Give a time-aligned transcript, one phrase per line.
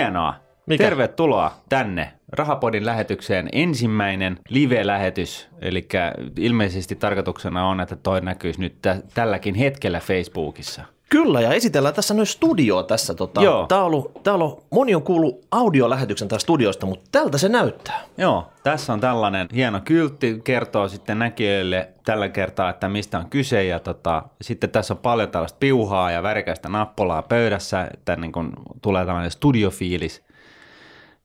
[0.00, 0.34] Hienoa.
[0.66, 0.84] Mikä?
[0.84, 3.48] Tervetuloa tänne Rahapodin lähetykseen.
[3.52, 5.88] Ensimmäinen live-lähetys, eli
[6.38, 10.84] ilmeisesti tarkoituksena on, että toi näkyisi nyt tä- tälläkin hetkellä Facebookissa.
[11.10, 13.14] Kyllä, ja esitellään tässä myös studioa tässä.
[13.14, 13.66] Tota, Joo.
[13.66, 17.48] Tää on ollut, tää on ollut, moni on kuullut audiolähetyksen tästä studiosta, mutta tältä se
[17.48, 18.00] näyttää.
[18.18, 23.64] Joo, tässä on tällainen hieno kyltti, kertoo sitten näkijöille tällä kertaa, että mistä on kyse.
[23.64, 28.52] Ja tota, sitten tässä on paljon tällaista piuhaa ja värikäistä nappulaa pöydässä, että niin kun
[28.82, 30.24] tulee tällainen studiofiilis.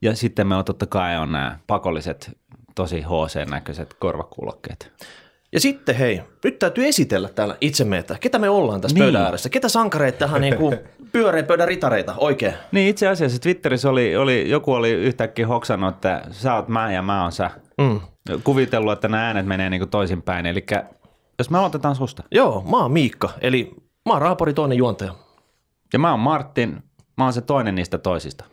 [0.02, 2.38] Ja sitten meillä totta kai on nämä pakolliset,
[2.76, 4.92] tosi HC-näköiset korvakuulokkeet.
[5.56, 9.04] Ja sitten hei, nyt täytyy esitellä täällä itsemme, että ketä me ollaan tässä Niin.
[9.06, 9.50] pöydän ääressä.
[9.50, 10.80] Ketä sankareita tähän niin kuin
[11.12, 12.54] pyöreän pöydän ritareita oikein?
[12.72, 17.02] Niin itse asiassa Twitterissä oli, oli, joku oli yhtäkkiä hoksannut, että sä oot mä ja
[17.02, 17.52] mä oon sä.
[17.82, 18.00] Mm.
[18.44, 20.46] Kuvitellut, että nämä äänet menee niin toisinpäin.
[20.46, 20.66] Eli
[21.40, 22.24] jos me aloitetaan susta.
[22.32, 23.72] Joo, mä oon Miikka, eli
[24.06, 25.16] mä oon Raapori toinen juontaja.
[25.94, 26.84] Ja mä oon Martin,
[27.18, 28.46] mä oon se toinen niistä toisista.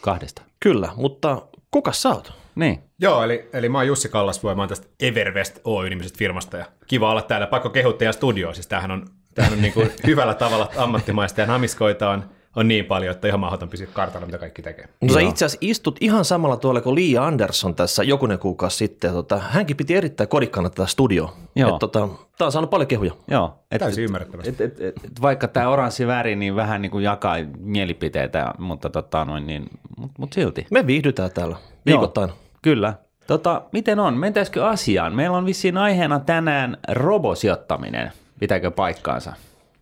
[0.00, 0.42] Kahdesta.
[0.60, 2.32] Kyllä, mutta kuka sä oot?
[2.54, 2.78] Niin.
[3.02, 7.10] Joo, eli, eli mä oon Jussi Kallasvuo, mä oon tästä Evervest Oy-nimisestä firmasta ja kiva
[7.10, 7.46] olla täällä.
[7.46, 11.46] Pakko kehua teidän studioon, siis tämähän on, tämähän on niin kuin hyvällä tavalla ammattimaista ja
[11.46, 12.24] namiskoita on,
[12.56, 14.88] on niin paljon, että ihan mahdoton pysyä kartalla, mitä kaikki tekee.
[15.00, 19.08] No sä itse asiassa istut ihan samalla tuolla kuin Lee Anderson tässä jokunen kuukausi sitten.
[19.08, 21.36] Ja tota, hänkin piti erittäin kodikkaana tätä studioa.
[21.56, 21.70] Joo.
[21.70, 23.12] Et, tota, tää on saanut paljon kehuja.
[23.28, 23.58] Joo.
[23.70, 24.50] Et, Täysin ymmärrettävästi.
[24.50, 28.90] et, et, et, et, vaikka tämä oranssi väri niin vähän niin kuin jakaa mielipiteitä, mutta
[28.90, 30.66] tota noin niin, mut, mut silti.
[30.70, 31.56] Me viihdytään täällä
[31.86, 32.28] viikoittain.
[32.28, 32.94] Joo, kyllä.
[33.26, 34.14] Tota, miten on?
[34.14, 35.14] Mentäisikö asiaan?
[35.14, 38.12] Meillä on vissiin aiheena tänään robosijoittaminen.
[38.40, 39.32] Pitääkö paikkaansa?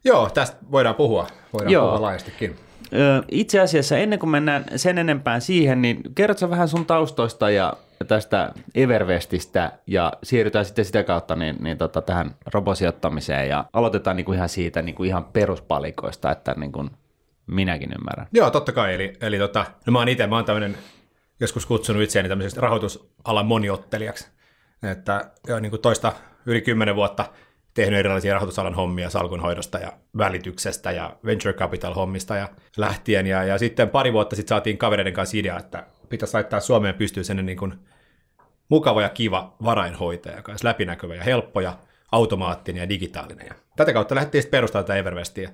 [0.04, 1.26] Joo, tästä voidaan puhua.
[1.52, 1.86] Voidaan Joo.
[1.86, 2.56] puhua laajastikin.
[3.30, 7.72] Itse asiassa ennen kuin mennään sen enempään siihen, niin kerrotko vähän sun taustoista ja
[8.08, 14.24] tästä Evervestistä ja siirrytään sitten sitä kautta niin, niin tota, tähän robosijoittamiseen ja aloitetaan niin
[14.24, 16.90] kuin ihan siitä niin kuin ihan peruspalikoista, että niin kuin
[17.46, 18.26] minäkin ymmärrän.
[18.32, 18.94] Joo, totta kai.
[18.94, 20.76] Eli, eli tota, no mä oon itse, mä oon tämmöinen,
[21.40, 24.28] joskus kutsunut itseäni tämmöiseksi rahoitusalan moniottelijaksi.
[24.82, 26.12] Että jo niin kuin toista
[26.46, 27.26] yli kymmenen vuotta
[27.74, 33.26] tehnyt erilaisia rahoitusalan hommia salkunhoidosta ja välityksestä ja venture capital hommista ja lähtien.
[33.26, 37.24] Ja, ja sitten pari vuotta sitten saatiin kavereiden kanssa idea, että pitäisi laittaa Suomeen pystyyn
[37.24, 37.74] sen niin kuin
[38.68, 41.78] mukava ja kiva varainhoitaja, joka olisi läpinäkyvä ja helppo ja
[42.12, 43.46] automaattinen ja digitaalinen.
[43.46, 45.50] Ja tätä kautta lähdettiin sitten perustamaan tätä Evervestia.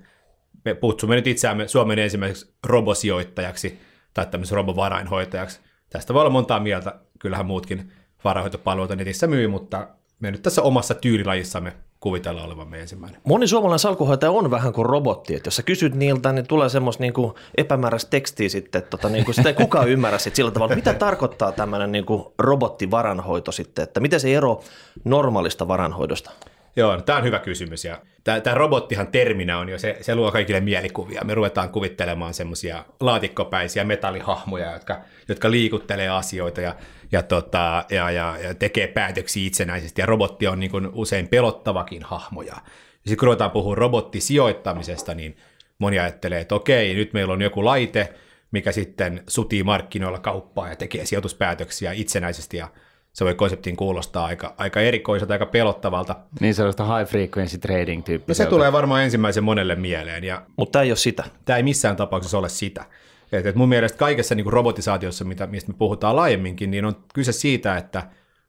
[0.65, 3.81] Me kutsumme nyt itseämme Suomen ensimmäiseksi robosijoittajaksi
[4.15, 5.61] tai tämmöiseksi robovarainhoitajaksi.
[5.97, 7.93] Tästä voi olla montaa mieltä, kyllähän muutkin
[8.25, 9.89] varainhoitopalveluita netissä myy, mutta
[10.21, 13.21] me nyt tässä omassa tyylilajissamme kuvitellaan olevamme ensimmäinen.
[13.25, 17.03] Moni suomalainen salkuhoitaja on vähän kuin robotti, että jos sä kysyt niiltä, niin tulee semmoista
[17.03, 20.95] niinku epämääräistä tekstiä sitten, että tota, niinku, sitä ei kukaan ymmärrä sit sillä tavalla, mitä
[20.95, 24.61] tarkoittaa tämmöinen niinku robottivaranhoito sitten, että miten se ero
[25.05, 26.31] normaalista varanhoidosta?
[26.77, 27.85] Joo, no, tämä on hyvä kysymys.
[27.85, 31.25] Ja tämä, tämä robottihan terminä on jo, se, se luo kaikille mielikuvia.
[31.25, 36.77] Me ruvetaan kuvittelemaan semmoisia laatikkopäisiä metallihahmoja, jotka, jotka liikuttelee asioita ja,
[37.13, 40.03] ja, tota, ja, ja, ja tekee päätöksiä itsenäisesti.
[40.03, 42.43] Ja robotti on niin kuin usein pelottavakin hahmo.
[42.43, 42.55] Ja
[42.95, 45.37] sitten kun ruvetaan puhumaan robottisijoittamisesta, niin
[45.79, 48.15] moni ajattelee, että okei, nyt meillä on joku laite,
[48.51, 52.69] mikä sitten sutii markkinoilla kauppaa ja tekee sijoituspäätöksiä itsenäisesti ja
[53.17, 56.17] se voi konseptiin kuulostaa aika, aika erikoiselta, aika pelottavalta.
[56.41, 60.83] Niin sellaista high frequency trading No se tulee varmaan ensimmäisen monelle mieleen, ja Mutta tämä
[60.83, 61.25] ei ole sitä.
[61.45, 62.85] tämä ei missään tapauksessa ole sitä.
[63.33, 66.97] Et, et mun mielestä kaikessa niin kuin robotisaatiossa, mitä, mistä me puhutaan laajemminkin, niin on
[67.15, 68.03] kyse siitä, että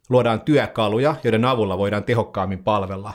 [0.10, 3.14] luodaan työkaluja, joiden avulla voidaan tehokkaammin palvella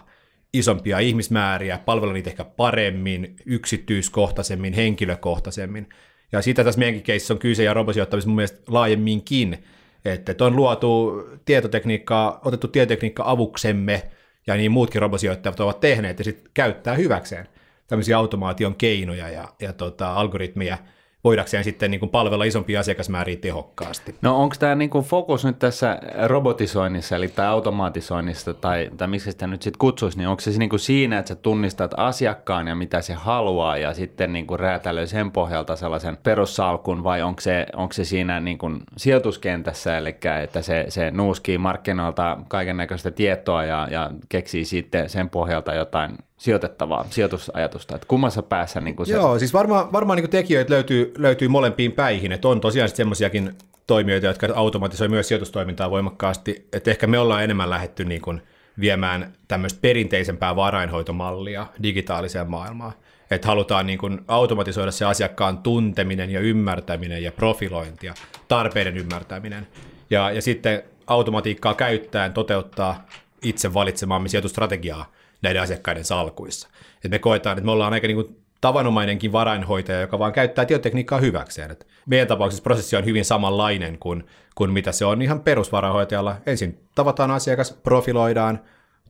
[0.54, 5.88] isompia ihmismääriä, palvella niitä ehkä paremmin, yksityiskohtaisemmin, henkilökohtaisemmin.
[6.32, 9.64] Ja siitä tässä meidänkin keississä on kyse ja robosijoittamisessa mun mielestä laajemminkin,
[10.04, 14.10] että on luotu tietotekniikkaa, otettu tietotekniikka avuksemme,
[14.46, 17.48] ja niin muutkin robosijoittajat ovat tehneet, ja sitten käyttää hyväkseen
[17.86, 20.78] tämmöisiä automaation keinoja ja, ja tota, algoritmeja,
[21.24, 24.14] voidakseen sitten niin kuin palvella isompia asiakasmääriä tehokkaasti.
[24.22, 29.46] No onko tämä niinku fokus nyt tässä robotisoinnissa, eli tai automatisoinnissa, tai, tai miksi sitä
[29.46, 33.14] nyt sitten kutsuisi, niin onko se niinku siinä, että sä tunnistat asiakkaan ja mitä se
[33.14, 38.40] haluaa, ja sitten niinku räätälöi sen pohjalta sellaisen perussalkun, vai onko se, onko se siinä
[38.40, 45.08] niinku sijoituskentässä, eli että se, se nuuskii markkinoilta kaiken näköistä tietoa ja, ja keksii sitten
[45.08, 49.12] sen pohjalta jotain sijoitettavaa sijoitusajatusta, että kummassa päässä niinku se...
[49.12, 53.52] Joo, siis varmaan, varmaan niin tekijöitä löytyy, löytyy molempiin päihin, että on tosiaan semmoisiakin
[53.86, 58.42] toimijoita, jotka automatisoi myös sijoitustoimintaa voimakkaasti, että ehkä me ollaan enemmän lähetty niin kuin
[58.80, 62.92] viemään tämmöistä perinteisempää varainhoitomallia digitaaliseen maailmaan,
[63.30, 68.14] että halutaan niin kuin automatisoida se asiakkaan tunteminen ja ymmärtäminen ja profilointi ja
[68.48, 69.66] tarpeiden ymmärtäminen,
[70.10, 73.06] ja, ja sitten automatiikkaa käyttäen toteuttaa
[73.42, 75.12] itse valitsemaamme sijoitustrategiaa
[75.42, 76.68] näiden asiakkaiden salkuissa.
[77.04, 81.18] Et me koetaan, että me ollaan aika niin kuin tavanomainenkin varainhoitaja, joka vaan käyttää tietotekniikkaa
[81.18, 81.70] hyväkseen.
[81.70, 84.24] Et meidän tapauksessa prosessi on hyvin samanlainen kuin,
[84.54, 86.36] kuin mitä se on ihan perusvarainhoitajalla.
[86.46, 88.60] Ensin tavataan asiakas, profiloidaan,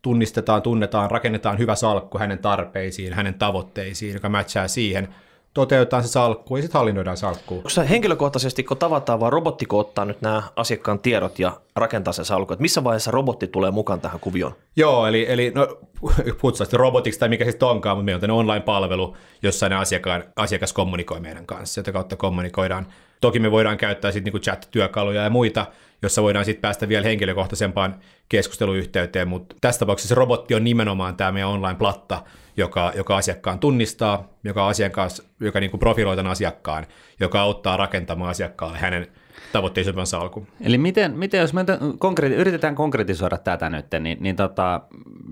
[0.03, 5.09] tunnistetaan, tunnetaan, rakennetaan hyvä salkku hänen tarpeisiin, hänen tavoitteisiin, joka matchaa siihen–
[5.55, 7.57] toteutetaan se salkku ja sitten hallinnoidaan salkkua.
[7.57, 12.25] Onko se henkilökohtaisesti, kun tavataan, vaan robottiko ottaa nyt nämä asiakkaan tiedot ja rakentaa sen
[12.25, 12.53] salkku?
[12.53, 14.53] Että missä vaiheessa robotti tulee mukaan tähän kuvioon?
[14.77, 15.79] Joo, eli, eli no,
[16.41, 21.21] puhutaan robotiksi tai mikä sitten onkaan, mutta meillä on online-palvelu, jossa ne asiakkaan, asiakas kommunikoi
[21.21, 22.87] meidän kanssa, jota kautta kommunikoidaan.
[23.23, 25.67] Toki me voidaan käyttää sitten niinku chat-työkaluja ja muita,
[26.03, 27.95] jossa voidaan sitten päästä vielä henkilökohtaisempaan
[28.29, 32.23] keskusteluyhteyteen, mutta tässä tapauksessa se robotti on nimenomaan tämä meidän online-platta,
[32.57, 36.87] joka, joka asiakkaan tunnistaa, joka, asiakas, joka niin kuin profiloi tämän asiakkaan,
[37.21, 39.07] joka auttaa rakentamaan asiakkaalle hänen
[39.53, 40.47] tavoitteisempansa alku.
[40.61, 41.65] Eli miten, miten jos me
[41.99, 44.81] konkreetti, yritetään konkretisoida tätä nyt, niin, niin tota,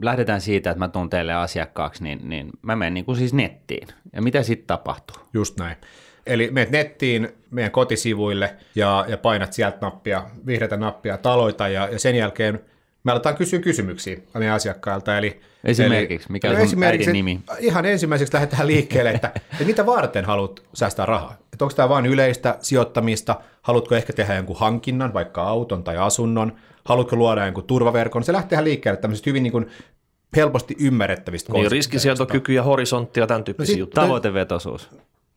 [0.02, 3.88] lähdetään siitä, että mä tuun teille asiakkaaksi, niin, niin mä menen niin kuin siis nettiin.
[4.12, 5.16] Ja mitä sitten tapahtuu?
[5.34, 5.76] Just näin.
[6.30, 11.98] Eli menet nettiin meidän kotisivuille ja, ja painat sieltä nappia, vihreätä nappia taloita ja, ja
[11.98, 12.60] sen jälkeen
[13.04, 15.18] me aletaan kysyä kysymyksiä meidän asiakkailta.
[15.18, 17.40] Eli, esimerkiksi, eli, mikä on äidin nimi?
[17.58, 21.36] Ihan ensimmäiseksi lähdetään liikkeelle, että, että mitä varten haluat säästää rahaa?
[21.52, 23.40] Että onko tämä vain yleistä sijoittamista?
[23.62, 26.52] Haluatko ehkä tehdä jonkun hankinnan, vaikka auton tai asunnon?
[26.84, 28.24] Haluatko luoda jonkun turvaverkon?
[28.24, 29.66] Se lähtee liikkeelle tämmöisistä hyvin niin kuin
[30.36, 34.06] helposti ymmärrettävistä niin, riskisietokyky ja horisontti ja tämän tyyppisiä no juttuja.
[34.06, 34.90] Tavoitevetoisuus.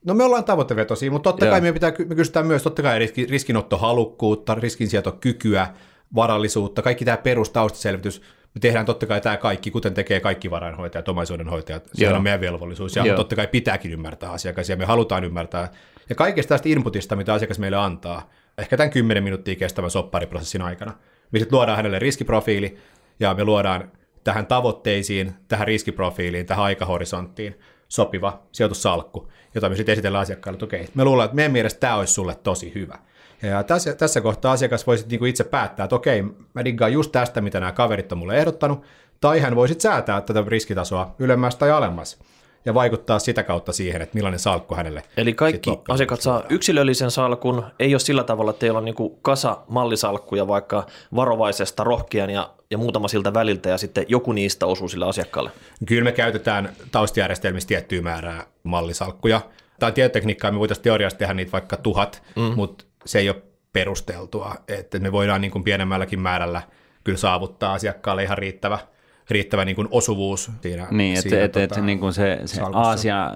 [0.05, 1.51] No me ollaan tavoitevetoisia, mutta totta Joo.
[1.51, 5.67] kai me, pitää, me kysytään myös totta kai riskinottohalukkuutta, riskinsietokykyä,
[6.15, 8.21] varallisuutta, kaikki tämä perustaustaselvitys,
[8.55, 12.15] me tehdään totta kai tämä kaikki, kuten tekee kaikki varainhoitajat, omaisuudenhoitajat, se Joo.
[12.15, 13.15] on meidän velvollisuus, ja Joo.
[13.15, 15.71] totta kai pitääkin ymmärtää asiakas, ja me halutaan ymmärtää,
[16.09, 20.93] ja kaikesta tästä inputista, mitä asiakas meille antaa, ehkä tämän 10 minuuttia kestävän soppariprosessin aikana,
[21.31, 22.77] me sitten luodaan hänelle riskiprofiili,
[23.19, 23.91] ja me luodaan
[24.23, 27.55] tähän tavoitteisiin, tähän riskiprofiiliin, tähän aikahorisonttiin
[27.93, 31.95] sopiva sijoitussalkku, jota me sitten esitellään asiakkaalle, että okei, me luullaan, että meidän mielestä tämä
[31.95, 32.99] olisi sulle tosi hyvä.
[33.41, 36.23] Ja tässä, tässä kohtaa asiakas voisi niinku itse päättää, että okei,
[36.53, 38.83] mä diggaan just tästä, mitä nämä kaverit on mulle ehdottanut,
[39.21, 42.19] tai hän voisi säätää tätä riskitasoa ylemmäs tai alemmas
[42.65, 45.03] ja vaikuttaa sitä kautta siihen, että millainen salkku hänelle.
[45.17, 49.57] Eli kaikki asiakkaat saa yksilöllisen salkun, ei ole sillä tavalla, että teillä on niin kasa
[49.67, 55.07] mallisalkkuja vaikka varovaisesta rohkean ja, ja muutama siltä väliltä ja sitten joku niistä osuu sillä
[55.07, 55.51] asiakkaalle.
[55.85, 59.41] Kyllä me käytetään taustajärjestelmissä tiettyä määrää mallisalkkuja.
[59.79, 62.55] Tai tietotekniikkaa me voitaisiin teoriassa tehdä niitä vaikka tuhat, mm.
[62.55, 63.41] mutta se ei ole
[63.73, 66.61] perusteltua, että me voidaan niin kuin pienemmälläkin määrällä
[67.03, 68.79] kyllä saavuttaa asiakkaalle ihan riittävä
[69.29, 70.87] riittävä niin kuin osuvuus siinä.
[70.91, 73.31] Niin, että et, tota, et, niin kuin se, se Aasia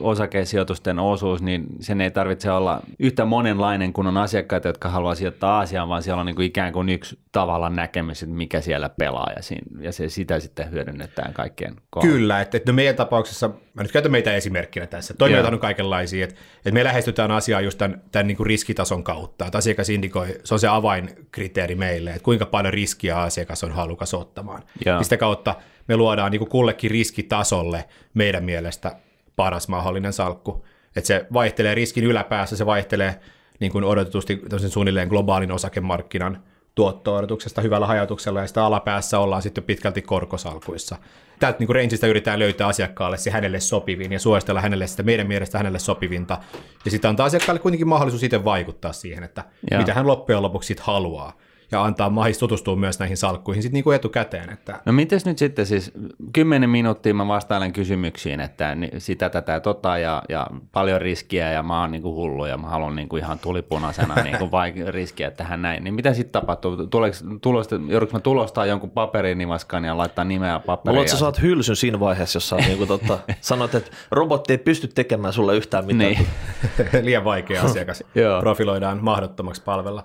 [0.00, 5.58] osakesijoitusten osuus, niin sen ei tarvitse olla yhtä monenlainen kuin on asiakkaita, jotka haluaa sijoittaa
[5.58, 9.30] Aasiaan, vaan siellä on niin kuin ikään kuin yksi tavalla näkemys, että mikä siellä pelaa
[9.36, 12.14] ja, siinä, ja se, sitä sitten hyödynnetään kaikkien kohdalla.
[12.14, 16.24] Kyllä, että, että no meidän tapauksessa, mä nyt käytän meitä esimerkkinä tässä, toimijoita on kaikenlaisia,
[16.24, 20.36] että, että me lähestytään asiaa just tämän, tämän niin kuin riskitason kautta, että asiakas indikoi,
[20.44, 24.62] se on se avainkriteeri meille, että kuinka paljon riskiä asiakas on halukas ottamaan.
[24.84, 25.54] Ja sitä kautta
[25.88, 27.84] me luodaan niin kuin kullekin riskitasolle
[28.14, 28.96] meidän mielestä
[29.36, 30.66] paras mahdollinen salkku.
[30.96, 33.20] Että se vaihtelee riskin yläpäässä, se vaihtelee
[33.60, 36.42] niin kuin odotetusti suunnilleen globaalin osakemarkkinan
[36.74, 40.96] tuotto-odotuksesta hyvällä hajautuksella, ja sitä alapäässä ollaan sitten pitkälti korkosalkuissa.
[41.38, 45.58] Täältä niin rangeista yritetään löytää asiakkaalle se hänelle sopivin ja suositella hänelle sitä meidän mielestä
[45.58, 46.38] hänelle sopivinta.
[46.84, 49.78] Ja sitten antaa asiakkaalle kuitenkin mahdollisuus itse vaikuttaa siihen, että ja.
[49.78, 51.32] mitä hän loppujen lopuksi sitten haluaa
[51.72, 54.52] ja antaa mahis tutustua myös näihin salkkuihin sitten niin kuin etukäteen.
[54.52, 54.80] Että...
[54.84, 55.92] No miten nyt sitten siis,
[56.32, 61.80] kymmenen minuuttia mä vastailen kysymyksiin, että sitä, tätä tota ja, ja paljon riskiä ja mä
[61.80, 65.30] oon niin kuin hullu ja mä haluan niin kuin ihan tulipunaisena niin kuin vaik- riskiä
[65.30, 66.86] tähän näin, niin mitä sitten tapahtuu?
[66.86, 70.94] Tuleeko, tulosta, joudutko mä tulostaa jonkun paperin nivaskaan ja laittaa nimeä paperiin?
[70.94, 74.88] Luuletko, sä saat hylsyn siinä vaiheessa, jossa niin kuin, totta, sanot, että robotti ei pysty
[74.88, 76.10] tekemään sulle yhtään mitään.
[76.10, 76.26] Niin.
[77.06, 78.04] Liian vaikea asiakas.
[78.40, 80.04] Profiloidaan mahdottomaksi palvella.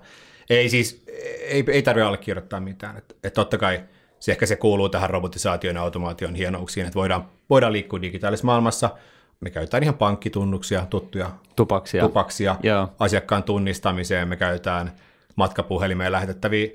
[0.50, 1.04] Ei siis,
[1.42, 2.98] ei, ei tarvitse allekirjoittaa mitään.
[2.98, 3.84] Että et totta kai
[4.20, 8.90] se ehkä se kuuluu tähän robotisaation ja automaation hienouksiin, että voidaan, voidaan liikkua digitaalisessa maailmassa.
[9.40, 12.56] Me käytetään ihan pankkitunnuksia, tuttuja tupaksia, tupaksia
[13.00, 14.28] asiakkaan tunnistamiseen.
[14.28, 14.92] Me käytetään
[15.36, 16.68] matkapuhelimeen lähetettäviä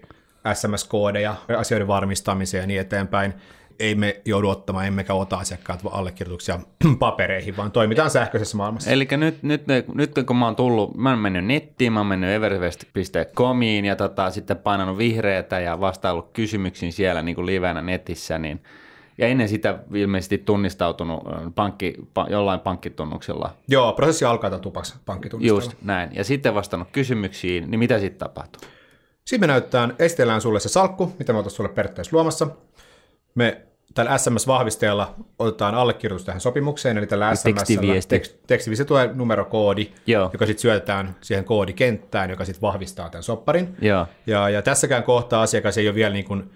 [0.55, 3.35] SMS-koodeja asioiden varmistamiseen ja niin eteenpäin
[3.79, 6.59] ei me joudu ottamaan, emmekä ota asiakkaat allekirjoituksia
[6.99, 8.91] papereihin, vaan toimitaan sähköisessä maailmassa.
[8.91, 12.31] Eli nyt, nyt, nyt kun mä oon tullut, mä oon mennyt nettiin, mä oon mennyt
[12.31, 18.61] evervest.comiin ja tota, sitten painanut vihreätä ja vastaillut kysymyksiin siellä niin kuin livenä netissä, niin
[19.19, 21.23] ja ennen sitä ilmeisesti tunnistautunut
[21.55, 23.51] pankki, pa, jollain pankkitunnuksella.
[23.69, 25.61] Joo, prosessi alkaa tämän tupaksi pankkitunnuksella.
[25.61, 26.11] Just näin.
[26.15, 28.63] Ja sitten vastannut kysymyksiin, niin mitä sitten tapahtuu?
[29.25, 32.49] Sitten me näytetään, esitellään sulle se salkku, mitä me oltaisiin sulle periaatteessa luomassa.
[33.35, 33.61] Me
[33.95, 38.09] tällä SMS-vahvistajalla otetaan allekirjoitus tähän sopimukseen, eli tällä SMS Tekstiviesti.
[38.15, 40.31] tekst, tekstiviesti tulee numerokoodi, Joo.
[40.33, 43.77] joka sitten syötetään siihen koodikenttään, joka sitten vahvistaa tämän sopparin.
[43.81, 44.07] Joo.
[44.27, 46.51] Ja, ja tässäkään kohtaa asiakas ei ole vielä niin kuin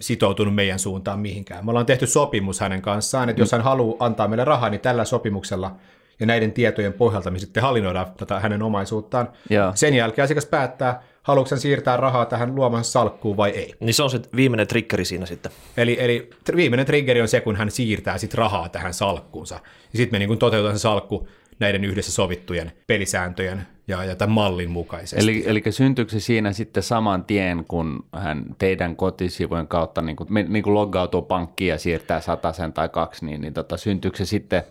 [0.00, 1.64] sitoutunut meidän suuntaan mihinkään.
[1.64, 5.04] Me ollaan tehty sopimus hänen kanssaan, että jos hän haluaa antaa meille rahaa, niin tällä
[5.04, 5.76] sopimuksella
[6.20, 9.28] ja näiden tietojen pohjalta me sitten hallinnoidaan tätä hänen omaisuuttaan.
[9.50, 9.72] Joo.
[9.74, 13.74] Sen jälkeen asiakas päättää, haluatko hän siirtää rahaa tähän luomansa salkkuun vai ei.
[13.80, 15.52] Niin se on se viimeinen triggeri siinä sitten.
[15.76, 19.54] Eli, eli viimeinen triggeri on se, kun hän siirtää sit rahaa tähän salkkuunsa.
[19.92, 24.70] Ja sitten me niin toteutetaan se salkku näiden yhdessä sovittujen pelisääntöjen ja, ja tämän mallin
[24.70, 25.22] mukaisesti.
[25.22, 30.28] Eli, eli syntyykö se siinä sitten saman tien, kun hän teidän kotisivujen kautta niin kuin,
[30.48, 32.20] niin kuin loggautuu pankkiin ja siirtää
[32.52, 34.62] sen tai kaksi, niin, niin tota, syntyykö se sitten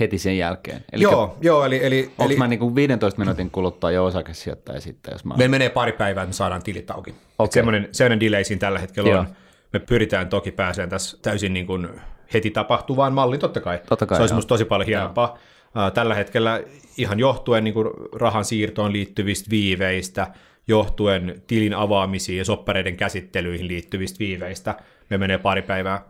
[0.00, 0.84] heti sen jälkeen?
[0.92, 4.80] Eli joo, joo, eli, eli, Onko eli mä niin kuin 15 minuutin kuluttua jo osakesijoittaja
[4.80, 5.34] sitten, jos mä...
[5.36, 7.14] meillä menee pari päivää, että me saadaan tilit auki.
[7.38, 7.52] Okay.
[7.52, 9.20] Semmoinen, semmoinen delay siinä tällä hetkellä Joo.
[9.20, 9.26] on.
[9.72, 11.88] Me pyritään toki pääseen tässä täysin niin kuin
[12.34, 13.80] heti tapahtuvaan malliin, totta kai.
[13.88, 14.36] Totta kai, se olisi joo.
[14.36, 15.38] musta tosi paljon hienompaa.
[15.74, 16.62] Ää, Tällä hetkellä
[16.96, 20.26] ihan johtuen niin kuin rahan siirtoon liittyvistä viiveistä,
[20.68, 24.74] johtuen tilin avaamisiin ja soppareiden käsittelyihin liittyvistä viiveistä,
[25.10, 26.04] me menee pari päivää,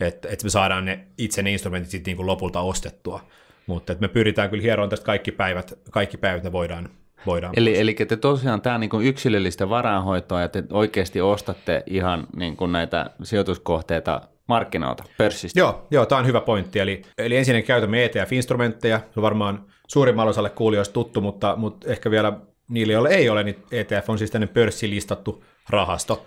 [0.00, 3.20] että, että me saadaan ne itse ne instrumentit sitten niin lopulta ostettua.
[3.66, 6.88] Mutta me pyritään kyllä hieroon tästä kaikki päivät, kaikki päivät ne voidaan,
[7.26, 12.56] voidaan Eli, eli te tosiaan tämä niin yksilöllistä varainhoitoa ja te oikeasti ostatte ihan niin
[12.56, 15.60] kuin näitä sijoituskohteita markkinoilta, pörssistä.
[15.60, 16.78] Joo, joo tämä on hyvä pointti.
[16.78, 18.98] Eli, eli ensinnäkin käytämme ETF-instrumentteja.
[18.98, 22.32] Se on varmaan suurimmalle osalle kuulijoista tuttu, mutta, mutta ehkä vielä
[22.68, 26.26] niille, joille ei ole, niin ETF on siis tämmöinen pörssilistattu rahasto.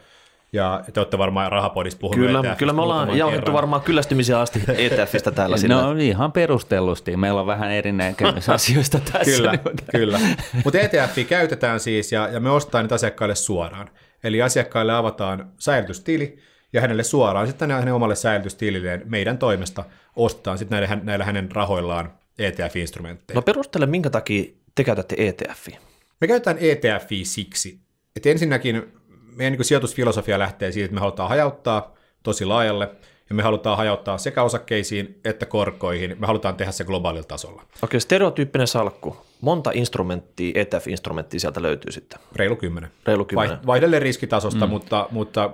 [0.54, 3.54] Ja te olette varmaan rahapodista puhunut Kyllä, ETFistä kyllä me ollaan jauhettu kerran.
[3.54, 5.76] varmaan kyllästymisiä asti ETFistä täällä sinne.
[5.76, 7.18] No ihan perustellusti.
[7.18, 9.36] Meillä on vähän eri näkemys asioista tässä.
[9.38, 9.62] Kyllä, Niin,
[10.02, 10.20] kyllä.
[10.64, 13.90] Mutta ETF käytetään siis ja, ja me ostetaan niitä asiakkaille suoraan.
[14.24, 16.38] Eli asiakkaille avataan säilytystili
[16.74, 19.84] ja hänelle suoraan sitten hänen omalle säilytystililleen meidän toimesta
[20.16, 23.36] ostetaan sitten näillä, näillä hänen rahoillaan ETF-instrumentteja.
[23.36, 24.44] No perustele, minkä takia
[24.76, 25.80] te käytätte ETFiä.
[26.22, 27.80] Me käytetään ETFiä siksi,
[28.16, 28.94] että ensinnäkin
[29.36, 32.90] meidän niin sijoitusfilosofia lähtee siitä, että me halutaan hajauttaa tosi laajalle,
[33.30, 36.16] ja me halutaan hajauttaa sekä osakkeisiin että korkoihin.
[36.20, 37.64] Me halutaan tehdä se globaalilla tasolla.
[37.82, 39.18] Okei, stereotyyppinen salkku.
[39.42, 42.20] Monta instrumenttia, ETF-instrumenttia sieltä löytyy sitten?
[42.36, 42.90] Reilu 10.
[43.06, 43.58] Reilu 10.
[43.58, 44.70] Vai, vaihdellen riskitasosta, mm.
[44.70, 45.50] mutta, mutta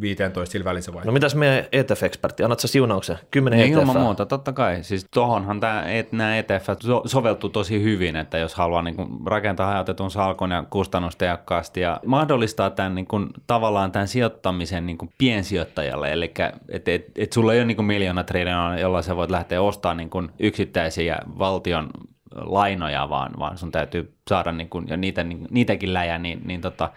[0.00, 0.02] 10-15
[0.44, 3.18] sillä välillä se No mitäs meidän ETF-ekspertti, annat sä siunauksen?
[3.30, 3.80] 10 Niin ETF.
[3.80, 4.78] ilman muuta, totta kai.
[4.82, 9.66] Siis tohonhan tämä, nämä ETF so, soveltuu tosi hyvin, että jos haluaa niin kuin rakentaa
[9.66, 16.12] hajautetun salkun ja kustannustehokkaasti ja mahdollistaa tämän niin kuin, tavallaan tämän sijoittamisen niin kuin piensijoittajalle,
[16.12, 16.24] eli
[16.68, 19.96] että et, et sulla ei ole niin kuin miljoona triljoonaa, jolla sä voit lähteä ostamaan
[19.96, 21.90] niin kuin yksittäisiä valtion
[22.36, 26.60] lainoja, vaan, vaan sun täytyy saada niin kuin, ja niitä, niin, niitäkin läjä, niin, niin
[26.60, 26.90] tota,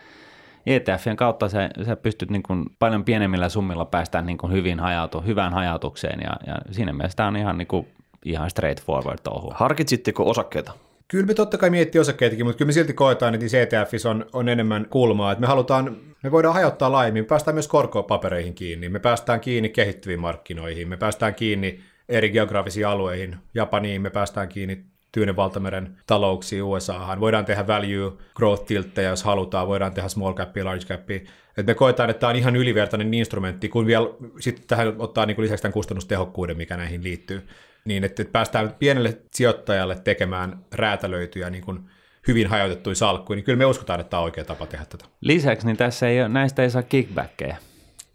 [0.68, 5.22] ETFien kautta sä, sä pystyt niin kuin paljon pienemmillä summilla päästään niin kuin hyvin hajautu,
[5.22, 7.88] hyvään hajautukseen ja, ja siinä mielessä tämä on ihan, niin kuin,
[8.26, 9.52] ihan straightforward touhu.
[9.56, 10.72] Harkitsitteko osakkeita?
[11.08, 14.26] Kyllä me totta kai miettii osakkeitakin, mutta kyllä me silti koetaan, että niissä ETFissä on,
[14.34, 15.32] on enemmän kulmaa.
[15.32, 19.70] Että me halutaan, me voidaan hajauttaa laajemmin, me päästään myös korkopapereihin kiinni, me päästään kiinni
[19.70, 24.84] kehittyviin markkinoihin, me päästään kiinni eri geografisiin alueihin, Japaniin, me päästään kiinni
[25.18, 27.20] Tyynen valtameren talouksiin USAhan.
[27.20, 31.20] Voidaan tehdä value growth tilttejä, jos halutaan, voidaan tehdä small capia, large capia.
[31.58, 34.08] Et me koetaan, että tämä on ihan ylivertainen instrumentti, kun vielä
[34.40, 37.48] sitten tähän ottaa niin kuin lisäksi tämän kustannustehokkuuden, mikä näihin liittyy.
[37.86, 41.80] Niin, että päästään pienelle sijoittajalle tekemään räätälöityjä niin kuin
[42.28, 45.06] hyvin hajautettuja salkkuja, niin kyllä me uskotaan, että tämä on oikea tapa tehdä tätä.
[45.22, 47.58] Lisäksi niin tässä ei ole, näistä ei saa kickbackkejä.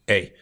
[0.09, 0.42] Ei.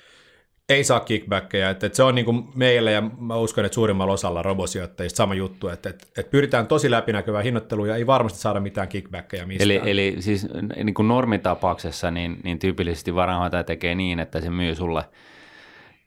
[0.70, 4.12] Ei saa kickbackkejä, että, että se on niin kuin meillä ja mä uskon, että suurimmalla
[4.12, 8.60] osalla robosijoittajista sama juttu, että, että, että pyritään tosi läpinäkyvään hinnoitteluun ja ei varmasti saada
[8.60, 9.70] mitään kickbackkejä mistään.
[9.70, 10.46] Eli, eli siis
[10.76, 15.04] niin kuin normitapauksessa niin, niin tyypillisesti varainhoitaja tekee niin, että se myy sulle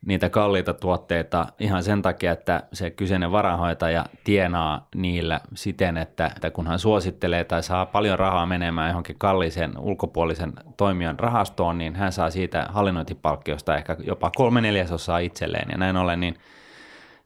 [0.05, 6.51] niitä kalliita tuotteita ihan sen takia, että se kyseinen varainhoitaja tienaa niillä siten, että, että
[6.51, 12.11] kun hän suosittelee tai saa paljon rahaa menemään johonkin kalliiseen ulkopuolisen toimijan rahastoon, niin hän
[12.11, 16.35] saa siitä hallinnointipalkkiosta ehkä jopa kolme neljäsosaa itselleen ja näin ollen niin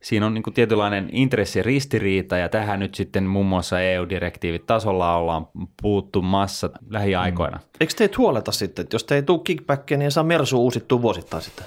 [0.02, 5.48] siinä on niin kuin tietynlainen intressiristiriita ja tähän nyt sitten muun muassa EU-direktiivit tasolla ollaan
[5.82, 7.60] puuttu massa lähiaikoina.
[7.80, 11.44] Eikö teitä huoleta sitten, että jos te ei tule kickbackia, niin saa Mersu uusittua vuosittain
[11.44, 11.66] sitten?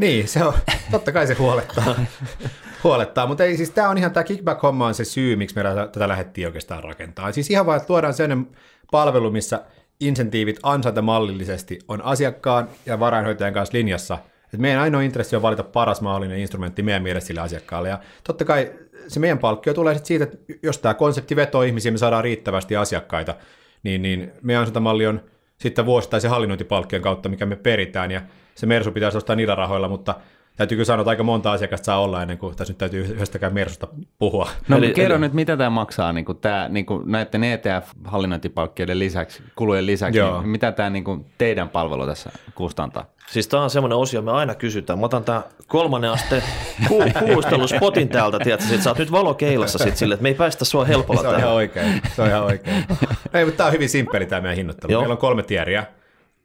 [0.00, 0.54] Niin, se on,
[0.90, 1.94] totta kai se huolettaa,
[2.84, 6.08] huolettaa mutta ei, siis tämä on ihan, tämä kickback-homma on se syy, miksi me tätä
[6.08, 7.32] lähdettiin oikeastaan rakentaa.
[7.32, 8.48] Siis ihan vaan, että tuodaan sellainen
[8.90, 9.62] palvelu, missä
[10.00, 15.62] insentiivit ansaita mallillisesti on asiakkaan ja varainhoitajan kanssa linjassa, että meidän ainoa intressi on valita
[15.62, 18.72] paras mahdollinen instrumentti meidän mielestä sille asiakkaalle, ja totta kai
[19.08, 22.76] se meidän palkkio tulee sitten siitä, että jos tämä konsepti vetoo ihmisiä, me saadaan riittävästi
[22.76, 23.34] asiakkaita,
[23.82, 25.20] niin, niin meidän ansaintamalli on
[25.58, 28.20] sitten vuosittaisen hallinnointipalkkion kautta, mikä me peritään, ja
[28.54, 30.14] se Mersu pitäisi ostaa niillä rahoilla, mutta
[30.56, 33.54] täytyy kyllä sanoa, että aika monta asiakasta saa olla ennen kuin tässä nyt täytyy yhdestäkään
[33.54, 33.88] Mersusta
[34.18, 34.48] puhua.
[34.68, 38.98] No Eli- kerro eli- nyt, mitä tämä maksaa niin kuin tämä, niin kuin näiden ETF-hallinnointipalkkioiden
[38.98, 40.40] lisäksi, kulujen lisäksi, Joo.
[40.40, 43.04] niin mitä tämä niin kuin teidän palvelu tässä kustantaa?
[43.30, 44.98] Siis tämä on semmoinen osio, me aina kysytään.
[44.98, 46.42] Mä otan tää kolmannen asteen
[46.88, 50.64] ku- kuulusteluspotin täältä, tiedätkö, sit sä oot nyt valokeilassa sit sille, että me ei päästä
[50.64, 51.56] sua helpolla Se on ihan tähän.
[51.56, 52.02] oikein.
[52.16, 52.76] Se on ihan oikein.
[53.34, 54.92] Ei, mutta tämä on hyvin simppeli tämä meidän hinnoittelu.
[54.92, 55.00] Joo.
[55.02, 55.86] Meillä on kolme tieriä.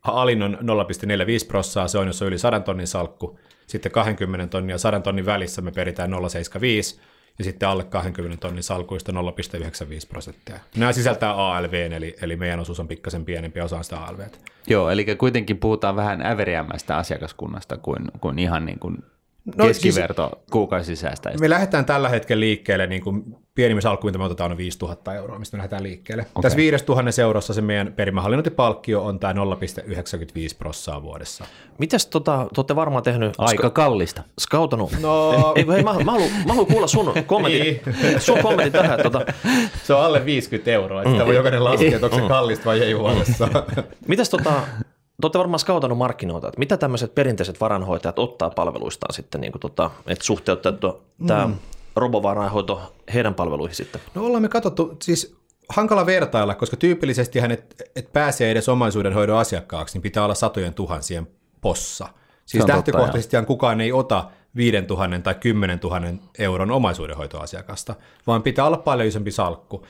[0.06, 3.40] Alin on 0,45 prossaa, se on jos on yli 100 tonnin salkku.
[3.68, 7.00] Sitten 20 tonnin ja 100 tonnin välissä me peritään 0,75
[7.38, 9.18] ja sitten alle 20 tonnin salkuista 0,95
[10.10, 10.60] prosenttia.
[10.78, 14.20] Nämä sisältää ALV, eli, eli meidän osuus on pikkasen pienempi osa sitä ALV.
[14.68, 18.98] Joo, eli kuitenkin puhutaan vähän äveriämmästä asiakaskunnasta kuin, kuin ihan niin kuin
[19.58, 21.42] No, keskiverto siis, kuukausisäästäjistä.
[21.42, 23.24] Me lähdetään tällä hetkellä liikkeelle, niin kuin
[23.56, 26.22] pienimmin salkku, mitä me otetaan, on 5000 euroa, mistä me lähdetään liikkeelle.
[26.24, 26.42] Okay.
[26.42, 29.40] Tässä 5000 eurossa se meidän perimähallinnointipalkkio on tämä 0,95
[30.58, 31.46] prossaa vuodessa.
[31.78, 34.24] Mitäs tota, te olette varmaan tehnyt Aika kallista.
[34.40, 34.92] skautanut?
[35.02, 37.82] No- Ei, ei, hei, mä, mä, haluan, mä haluan kuulla sun kommentin,
[38.20, 39.00] sun kommentin tähän.
[39.04, 39.26] Tota,
[39.84, 42.82] Se on alle 50 euroa, että sitä voi jokainen laskea, että onko se kallista vai
[42.84, 43.48] ei vuodessa.
[44.08, 44.54] mitäs tota,
[45.22, 49.60] te olette varmaan skautannut markkinoita, että mitä tämmöiset perinteiset varanhoitajat ottaa palveluistaan sitten, niin kuin
[49.60, 51.50] tota, että suhteutettu tämä
[51.96, 52.82] robovarainhoito
[53.14, 54.02] heidän palveluihin sitten?
[54.16, 55.36] No ollaan me katsottu, siis
[55.70, 61.28] hankala vertailla, koska tyypillisesti et, et pääsee edes omaisuudenhoidon asiakkaaksi, niin pitää olla satojen tuhansien
[61.62, 62.08] possa.
[62.46, 66.02] Siis on totta, lähtökohtaisestihan kukaan ei ota 5000 tai 10 000
[66.40, 67.96] euron omaisuudenhoitoasiakasta,
[68.28, 69.86] vaan pitää olla paljon isompi salkku.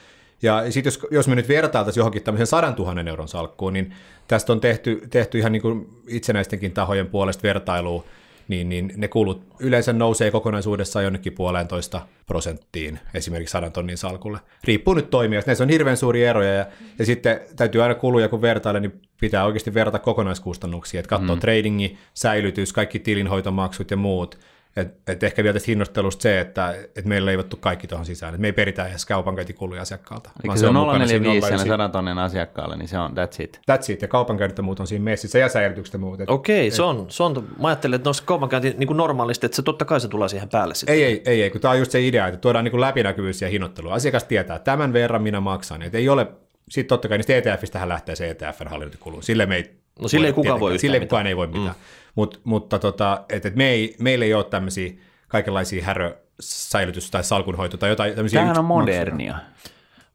[0.46, 3.94] Ja sitten jos, jos me nyt vertailtaisiin johonkin tämmöisen 100 000 euron salkkuun, niin
[4.28, 8.04] tästä on tehty, tehty ihan niin kuin itsenäistenkin tahojen puolesta vertailua,
[8.48, 14.40] niin, niin ne kulut yleensä nousee kokonaisuudessaan jonnekin puolentoista prosenttiin esimerkiksi sadan tonnin salkulle.
[14.64, 16.66] Riippuu nyt toimijasta, näissä on hirveän suuria eroja ja,
[17.00, 21.40] ja sitten täytyy aina kuluja kun vertailla, niin pitää oikeasti verrata kokonaiskustannuksia, että katsoa mm.
[21.40, 24.40] tradingi, säilytys, kaikki tilinhoitomaksut ja muut.
[24.76, 28.34] Et, et ehkä vielä tästä hinnoittelusta se, että et meillä on leivottu kaikki tuohon sisään,
[28.34, 30.30] että me ei peritä edes kaupankäyntikuluja asiakkaalta.
[30.30, 31.68] Eli vaan se on mukana siinä 045 sen 0,9.
[31.68, 33.60] 100 tonnin asiakkaalle, niin se on that's it.
[33.72, 36.22] That's it, ja kaupankäynnit ja muut on siinä messissä ja säilytykset ja muut.
[36.22, 39.56] Et Okei, se on, se on, mä ajattelin, että noissa kaupankäynti niin kuin normaalisti, että
[39.56, 40.96] se totta kai se tulee siihen päälle sitten.
[40.96, 43.50] Ei, ei, ei, ei kun tämä on just se idea, että tuodaan niin läpinäkyvyys ja
[43.50, 43.90] hinnoittelu.
[43.90, 45.82] Asiakas tietää, että tämän verran minä maksan.
[45.82, 46.28] Että ei ole,
[46.70, 49.22] sitten totta kai niistä ETFistä lähtee se ETFn hallinnointikulu.
[49.22, 51.08] Sille me ei No sille ei kukaan voi Sille mitään.
[51.08, 51.68] kukaan ei voi mitään.
[51.68, 51.74] Mm.
[52.16, 54.94] Mut, mutta tota, et, et me ei, meillä ei ole tämmöisiä
[55.28, 58.98] kaikenlaisia härö säilytys- tai salkunhoito tai jotain tämmöisiä Tämähän on maksuja.
[59.00, 59.36] modernia.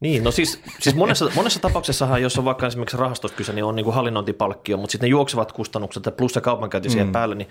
[0.01, 3.77] Niin, no siis, siis monessa, monessa tapauksessahan, jos on vaikka esimerkiksi rahastosta kyse, niin on
[3.77, 7.49] niin kuin hallinnointipalkkio, mutta sitten ne juoksevat kustannukset ja plus se kaupankäynti siihen päälle, niin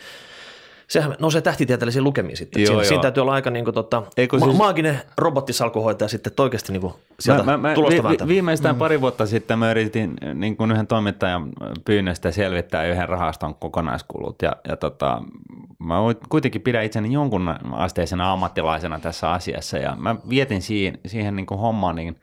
[0.89, 2.62] sehän nousee tähtitieteellisiin lukemiin sitten.
[2.62, 2.88] Joo, siinä, joo.
[2.88, 6.43] siinä täytyy olla aika niin kuin, tota, Ei, kun ma- siis- maaginen robottisalkuhoitaja sitten, että
[6.43, 8.80] oikeasti niin kuin sieltä Mä, mä, tulosta vi, vi, viimeistään mm.
[8.80, 11.49] pari vuotta sitten mä yritin niin kuin yhden toimittajan
[11.86, 15.21] pyynnöstä selvittää yhden rahaston kokonaiskulut ja, ja tota,
[15.80, 15.95] mä
[16.30, 21.60] kuitenkin pidän itseni jonkun asteisena ammattilaisena tässä asiassa ja mä vietin siihen, siihen niin kuin
[21.60, 22.19] hommaan niin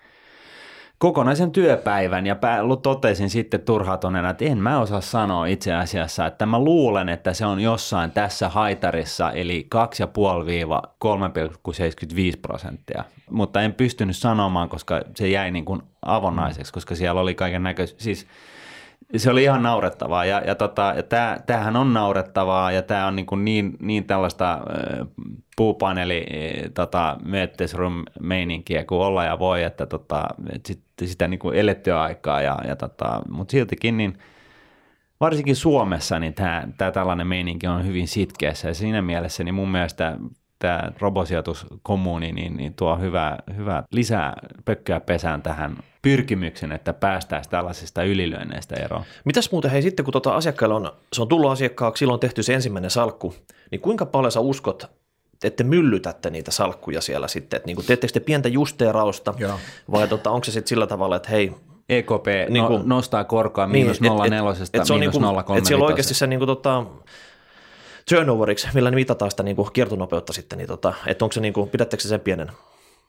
[0.99, 2.37] kokonaisen työpäivän ja
[2.83, 7.47] totesin sitten turhautuneena, että en mä osaa sanoa itse asiassa, että mä luulen, että se
[7.47, 9.81] on jossain tässä haitarissa, eli 2,5-3,75
[12.43, 17.63] prosenttia, mutta en pystynyt sanomaan, koska se jäi niin kuin avonaiseksi, koska siellä oli kaiken
[17.63, 18.27] näköistä, siis
[19.17, 23.27] se oli ihan naurettavaa ja, ja, tota, tää, tämähän on naurettavaa ja tämä on niin,
[23.45, 24.61] niin, niin tällaista
[25.57, 31.41] puupaneeli äh, tota, möttesrum meininkiä kuin olla ja voi, että tota, et sit, sitä niin
[31.55, 34.19] elettyä aikaa, ja, ja tota, mutta siltikin niin
[35.21, 39.71] varsinkin Suomessa niin tämä, tämä tällainen meininki on hyvin sitkeässä ja siinä mielessä niin mun
[39.71, 40.17] mielestä
[40.59, 48.03] tämä robosijoituskommuuni niin, niin tuo hyvää, hyvää lisää pökköä pesään tähän pyrkimyksen, että päästäisiin tällaisista
[48.03, 49.05] ylilyönneistä eroon.
[49.25, 52.43] Mitäs muuten, hei sitten kun tota asiakkailla on, se on tullut asiakkaaksi, silloin on tehty
[52.43, 53.35] se ensimmäinen salkku,
[53.71, 54.91] niin kuinka paljon sä uskot,
[55.45, 59.59] että myllytätte niitä salkkuja siellä sitten, että niin kuin, teettekö te pientä justeerausta Joo.
[59.91, 61.53] vai tota, onko se sitten sillä tavalla, että hei,
[61.89, 64.07] EKP Niin no, kuin- nostaa korkoa miinus 0,4
[64.75, 65.59] et se on miinus niinku, 0,35.
[65.59, 66.85] et siellä on oikeasti se niinku tota,
[68.11, 72.09] turnoveriksi, millä mitataan sitä niinku kiertonopeutta sitten, niin tota, että onko se niinku, pidättekö se
[72.09, 72.51] sen pienen?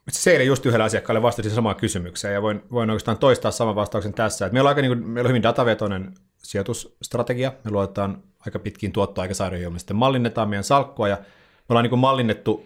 [0.09, 4.13] Se eilen just yhdelle asiakkaalle vastasin samaan kysymykseen ja voin, voin oikeastaan toistaa saman vastauksen
[4.13, 4.45] tässä.
[4.45, 7.53] Että meillä, on aika, niin kuin, meillä on hyvin datavetoinen sijoitusstrategia.
[7.63, 11.99] Me luotetaan aika pitkiin tuottoaikasarjoihin, joilla me sitten mallinnetaan meidän salkkua ja me ollaan niin
[11.99, 12.65] mallinnettu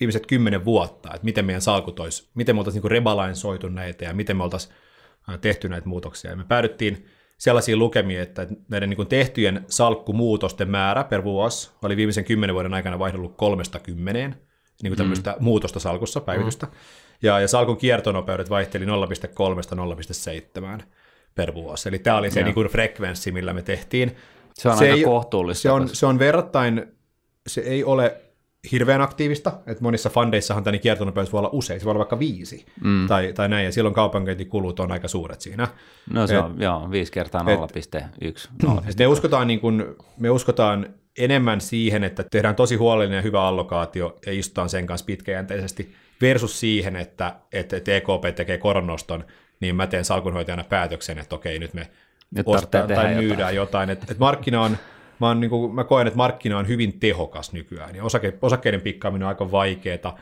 [0.00, 4.14] viimeiset kymmenen vuotta, että miten meidän salkut olisi, miten me oltaisiin niin rebalansoitu näitä ja
[4.14, 4.74] miten me oltaisiin
[5.40, 6.30] tehty näitä muutoksia.
[6.30, 7.06] Ja me päädyttiin
[7.38, 12.98] sellaisiin lukemiin, että näiden niin tehtyjen salkkumuutosten määrä per vuosi oli viimeisen kymmenen vuoden aikana
[12.98, 14.45] vaihdellut kolmesta kymmeneen,
[14.82, 15.44] niin kuin tämmöistä mm.
[15.44, 16.66] muutosta salkussa, päivitystä.
[16.66, 16.72] Mm.
[17.22, 20.82] Ja, ja salkun kiertonopeudet vaihteli 0,3-0,7
[21.34, 21.88] per vuosi.
[21.88, 24.16] Eli tämä oli se niin kuin frekvenssi, millä me tehtiin.
[24.54, 26.96] Se on aika ei- kohtuullista, Se on, se on verrattain
[27.46, 28.20] se ei ole
[28.72, 32.66] hirveän aktiivista, että monissa fundeissahan tämä kiertonopeus voi olla usein, se voi olla vaikka viisi
[32.84, 33.06] mm.
[33.08, 35.68] tai, tai näin, ja silloin kaupankäyntikulut on aika suuret siinä.
[36.10, 37.48] No se et, on, joo, viisi kertaa 0,1.
[38.98, 39.60] Me uskotaan, niin
[40.18, 45.06] me uskotaan enemmän siihen, että tehdään tosi huolellinen ja hyvä allokaatio ja istutaan sen kanssa
[45.06, 49.24] pitkäjänteisesti versus siihen, että, että EKP tekee koronoston,
[49.60, 51.90] niin mä teen salkunhoitajana päätöksen, että okei, nyt me
[52.30, 53.56] nyt ostaa tai myydään jotain.
[53.56, 53.90] jotain.
[53.90, 54.76] Että, että markkina on,
[55.20, 58.80] mä, on, niin kuin, mä koen, että markkina on hyvin tehokas nykyään, ja osake, osakkeiden
[58.80, 60.18] pikkaaminen on aika vaikeaa,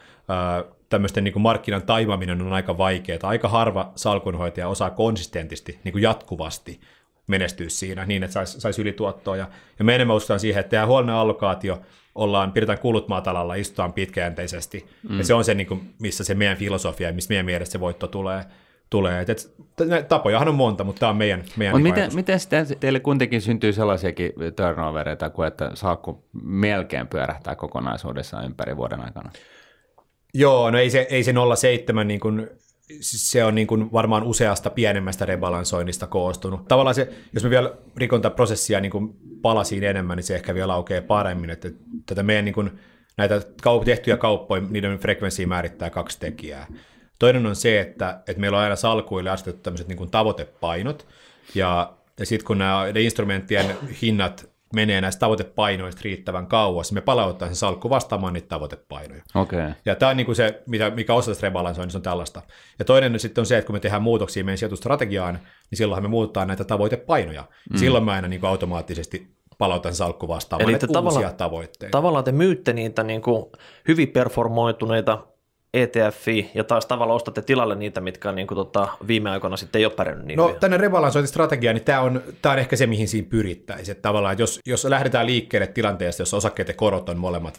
[0.89, 6.03] tämmöisten niin kuin markkinan taimaminen on aika vaikeaa, aika harva salkunhoitaja osaa konsistentisti, niin kuin
[6.03, 6.81] jatkuvasti
[7.27, 9.37] menestyä siinä niin, että saisi sais ylituottoa.
[9.37, 11.81] Ja, ja me enemmän uskotaan siihen, että tehdään huolinen allokaatio,
[12.15, 14.87] ollaan, pidetään kulut matalalla, istutaan pitkäjänteisesti.
[15.09, 15.19] Mm.
[15.19, 17.81] Ja se on se, niin kuin, missä se meidän filosofia ja missä meidän mielestä se
[17.81, 18.45] voitto tulee
[18.91, 19.21] tulee.
[19.21, 23.01] Et, et, tapojahan on monta, mutta tämä on meidän, meidän Mut miten, miten sitten teille
[23.01, 29.31] kuitenkin syntyy sellaisiakin turnovereita kuin että saakku melkein pyörähtää kokonaisuudessaan ympäri vuoden aikana?
[30.35, 32.51] Joo, no ei se, ei se 0,7 niin kuin,
[33.01, 36.69] se on niin kuin varmaan useasta pienemmästä rebalansoinnista koostunut.
[36.69, 40.55] Tavallaan se, jos me vielä rikon tätä prosessia niin kuin palasiin enemmän, niin se ehkä
[40.55, 41.71] vielä aukeaa paremmin, että
[42.07, 42.71] tätä meidän niin kuin,
[43.17, 46.67] näitä kaup- tehtyjä kauppoja, niiden frekvenssiä määrittää kaksi tekijää.
[47.19, 51.07] Toinen on se, että, että meillä on aina salkuille asetettu tämmöiset niin kuin tavoitepainot,
[51.55, 57.57] ja, ja sitten kun nämä instrumenttien hinnat menee näistä tavoitepainoista riittävän kauas, me palauttaa sen
[57.57, 59.23] salkku vastaamaan niitä tavoitepainoja.
[59.35, 59.73] Okay.
[59.85, 62.43] Ja tämä on niin kuin se, mitä, mikä osa tästä rebalansoinnista on tällaista.
[62.79, 65.35] Ja toinen sitten on se, että kun me tehdään muutoksia meidän sijoitustrategiaan,
[65.71, 67.45] niin silloin me muutetaan näitä tavoitepainoja.
[67.71, 67.79] Mm.
[67.79, 71.91] Silloin mä aina niin kuin automaattisesti palautan salkku vastaamaan Eli te uusia tavoitteita.
[71.99, 73.45] Tavallaan te myytte niitä niin kuin
[73.89, 75.27] hyvin performoituneita
[75.75, 79.79] ETF ja taas tavallaan ostatte tilalle niitä, mitkä on niin kuin, tota, viime aikoina sitten
[79.79, 80.59] ei ole pärjännyt niin No vielä.
[80.59, 83.93] tänne rebalansointistrategia, niin tämä on, tämä on ehkä se, mihin siinä pyrittäisiin.
[83.93, 87.59] Että tavallaan, että jos, jos lähdetään liikkeelle tilanteesta, jossa osakkeet ja korot on molemmat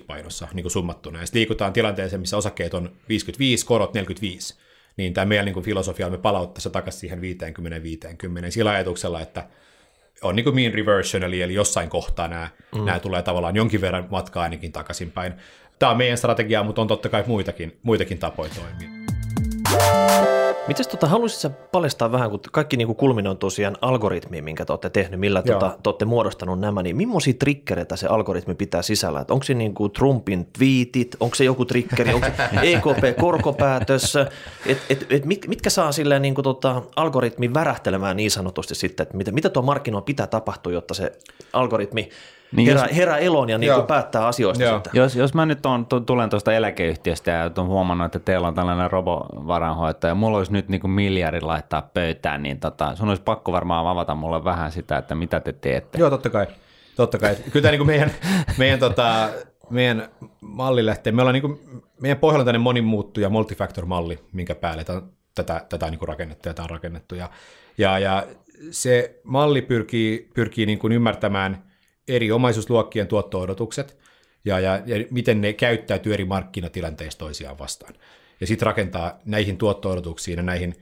[0.00, 4.54] 50-50 painossa niin kuin summattuna, ja sitten liikutaan tilanteeseen, missä osakkeet on 55, korot 45,
[4.96, 9.46] niin tämä meidän niin kuin filosofia me palauttaisi takaisin siihen 50-50 sillä ajatuksella, että
[10.22, 12.84] on niin kuin mean reversion, eli, eli jossain kohtaa nämä, mm.
[12.84, 15.34] nämä tulee tavallaan jonkin verran matkaa ainakin takaisinpäin
[15.84, 18.88] tämä on meidän strategia, mutta on totta kai muitakin, muitakin tapoja toimia.
[20.68, 25.20] Mites tota, haluaisitko paljastaa vähän, kun kaikki niin kulminoon tosiaan algoritmiin, minkä te olette tehnyt,
[25.20, 29.20] millä tota, te olette muodostanut nämä, niin millaisia triggereitä se algoritmi pitää sisällä?
[29.20, 32.42] Et onko se niin kuin Trumpin tweetit, onko se joku triggeri, onko se
[32.72, 34.16] EKP-korkopäätös,
[34.66, 39.04] et, et, et mit, mitkä saa silleen niin kuin tota, algoritmi värähtelemään niin sanotusti sitten,
[39.04, 41.12] että mitä, mitä tuo markkinoilla pitää tapahtua, jotta se
[41.52, 42.08] algoritmi
[42.56, 44.90] niin herää, jos, herää eloon ja niin kuin päättää asioista sitten.
[44.94, 48.90] Jos, jos mä nyt on, tulen tuosta eläkeyhtiöstä ja on huomannut, että teillä on tällainen
[48.90, 53.52] robovaranhoitaja ja mulla olisi nyt niin kuin miljardi laittaa pöytään, niin tota, sun olisi pakko
[53.52, 55.98] varmaan avata mulle vähän sitä, että mitä te teette.
[55.98, 56.46] Joo, totta kai.
[56.96, 57.36] Totta kai.
[57.52, 58.10] Kyllä tämä niin kuin meidän,
[58.58, 59.28] meidän, tota,
[59.70, 60.08] meidän
[60.40, 61.12] malli lähtee.
[61.12, 61.60] Me ollaan niin kuin,
[62.00, 65.02] meidän pohjalla on tämmöinen monimuuttuja multifactor-malli, minkä päälle tätä,
[65.34, 67.14] tätä, tätä on niin kuin rakennettu ja tämä on rakennettu.
[67.14, 67.30] Ja,
[67.78, 68.26] ja, ja
[68.70, 71.58] se malli pyrkii, pyrkii niin kuin ymmärtämään–
[72.08, 73.98] eri omaisuusluokkien tuotto-odotukset
[74.44, 77.94] ja, ja, ja miten ne käyttäytyy eri markkinatilanteissa toisiaan vastaan.
[78.40, 80.74] Ja sitten rakentaa näihin tuotto-odotuksiin ja näihin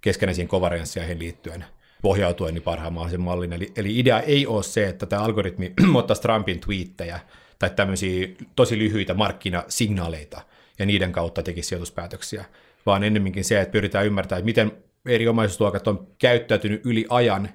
[0.00, 1.64] keskenäisiin kovariansseihin liittyen
[2.02, 3.52] pohjautuen niin parhaan mahdollisen mallin.
[3.52, 7.20] Eli, eli idea ei ole se, että tämä algoritmi ottaisi Trumpin twiittejä
[7.58, 10.40] tai tämmöisiä tosi lyhyitä markkinasignaaleita
[10.78, 12.44] ja niiden kautta tekisi sijoituspäätöksiä,
[12.86, 14.72] vaan ennemminkin se, että pyritään ymmärtämään, että miten
[15.06, 17.48] eri omaisuusluokat on käyttäytynyt yli ajan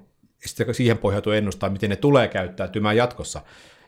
[0.45, 3.41] sitten siihen pohjautuu ennustaa, miten ne tulee käyttäytymään jatkossa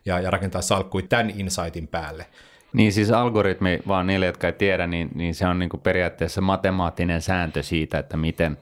[0.05, 2.25] ja, ja rakentaa salkkuja tämän insightin päälle.
[2.73, 6.41] Niin siis algoritmi, vaan niille, jotka ei tiedä, niin, niin se on niin kuin periaatteessa
[6.41, 8.57] matemaattinen sääntö siitä, että miten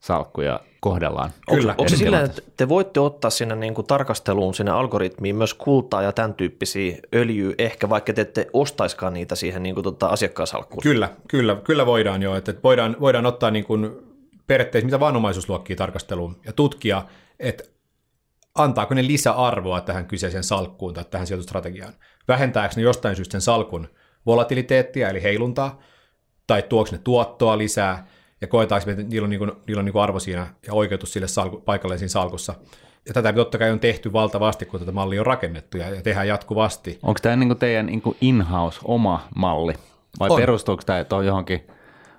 [0.00, 1.30] salkkuja kohdellaan.
[1.50, 1.70] Kyllä.
[1.70, 5.54] Onko, onko se sillä, että te voitte ottaa sinne niin kuin tarkasteluun, sinne algoritmiin myös
[5.54, 10.06] kultaa ja tämän tyyppisiä öljyä, ehkä vaikka te ette ostaiskaan niitä siihen niin kuin tota
[10.06, 10.82] asiakkaashalkkuun?
[10.82, 12.36] Kyllä, kyllä, kyllä voidaan jo.
[12.36, 14.07] Että voidaan, voidaan ottaa niin kuin
[14.48, 17.02] periaatteessa mitä vaan omaisuusluokkia tarkasteluun ja tutkia,
[17.38, 17.64] että
[18.54, 21.92] antaako ne lisäarvoa tähän kyseiseen salkkuun tai tähän sijoitustrategiaan.
[22.28, 23.88] Vähentääkö ne jostain syystä sen salkun
[24.26, 25.80] volatiliteettia eli heiluntaa,
[26.46, 28.06] tai tuoksi ne tuottoa lisää,
[28.40, 31.12] ja koetaanko että niillä on, niin kuin, niillä on niin kuin arvo siinä ja oikeutus
[31.12, 32.54] sille salku, paikalle siinä salkussa.
[33.06, 36.28] Ja tätä totta kai on tehty valtavasti, kun tätä mallia on rakennettu ja, ja tehdään
[36.28, 36.98] jatkuvasti.
[37.02, 39.74] Onko tämä niin kuin teidän niin kuin in-house oma malli,
[40.20, 40.36] vai on.
[40.36, 41.66] perustuuko tämä johonkin–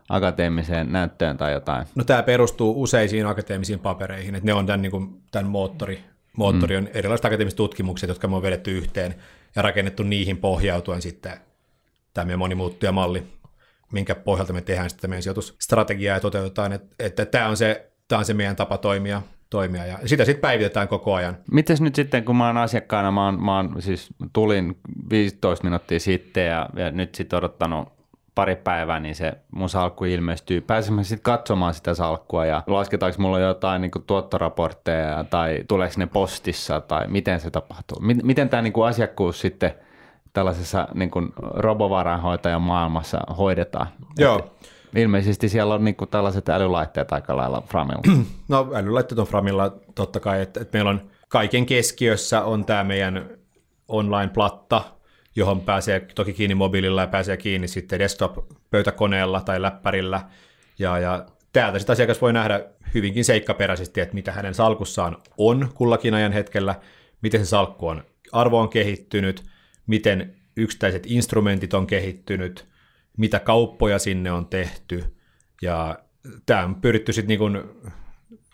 [0.09, 1.85] akateemiseen näyttöön tai jotain?
[1.95, 6.03] No tämä perustuu useisiin akateemisiin papereihin, että ne on tämän, niin kuin, tämän moottori.
[6.37, 6.85] Moottori mm.
[6.85, 9.15] on erilaiset akateemiset tutkimukset, jotka me on vedetty yhteen
[9.55, 11.33] ja rakennettu niihin pohjautuen sitten
[12.13, 13.23] tämä meidän malli,
[13.91, 18.19] minkä pohjalta me tehdään sitten meidän sijoitusstrategiaa ja toteutetaan, että, että tämä, on se, tämä
[18.19, 19.21] on se meidän tapa toimia.
[19.49, 21.37] toimia ja sitä sitten päivitetään koko ajan.
[21.51, 24.77] Mites nyt sitten, kun mä oon asiakkaana, mä, oon, mä oon, siis tulin
[25.09, 27.98] 15 minuuttia sitten ja, ja nyt sitten odottanut
[28.39, 30.61] pari päivää, niin se mun salkku ilmestyy.
[30.61, 36.81] Pääsemme sitten katsomaan sitä salkkua ja lasketaanko mulla jotain niin tuottoraportteja tai tuleeko ne postissa
[36.81, 37.97] tai miten se tapahtuu?
[38.23, 39.73] Miten tämä niin asiakkuus sitten
[40.33, 43.87] tällaisessa niin robovarainhoitajan maailmassa hoidetaan?
[44.17, 44.39] Joo.
[44.39, 48.01] Et, Ilmeisesti siellä on niinku tällaiset älylaitteet aika lailla Framilla.
[48.47, 53.29] No älylaitteet on Framilla totta kai, että, että meillä on kaiken keskiössä on tämä meidän
[53.87, 54.81] online-platta,
[55.35, 60.21] johon pääsee toki kiinni mobiililla ja pääsee kiinni sitten desktop-pöytäkoneella tai läppärillä.
[60.79, 66.13] Ja, ja täältä sitten asiakas voi nähdä hyvinkin seikkaperäisesti, että mitä hänen salkussaan on kullakin
[66.13, 66.75] ajan hetkellä,
[67.21, 69.43] miten se salkku on, arvo on kehittynyt,
[69.87, 72.67] miten yksittäiset instrumentit on kehittynyt,
[73.17, 75.03] mitä kauppoja sinne on tehty,
[75.61, 75.99] ja
[76.45, 77.63] tämä on pyritty sitten niin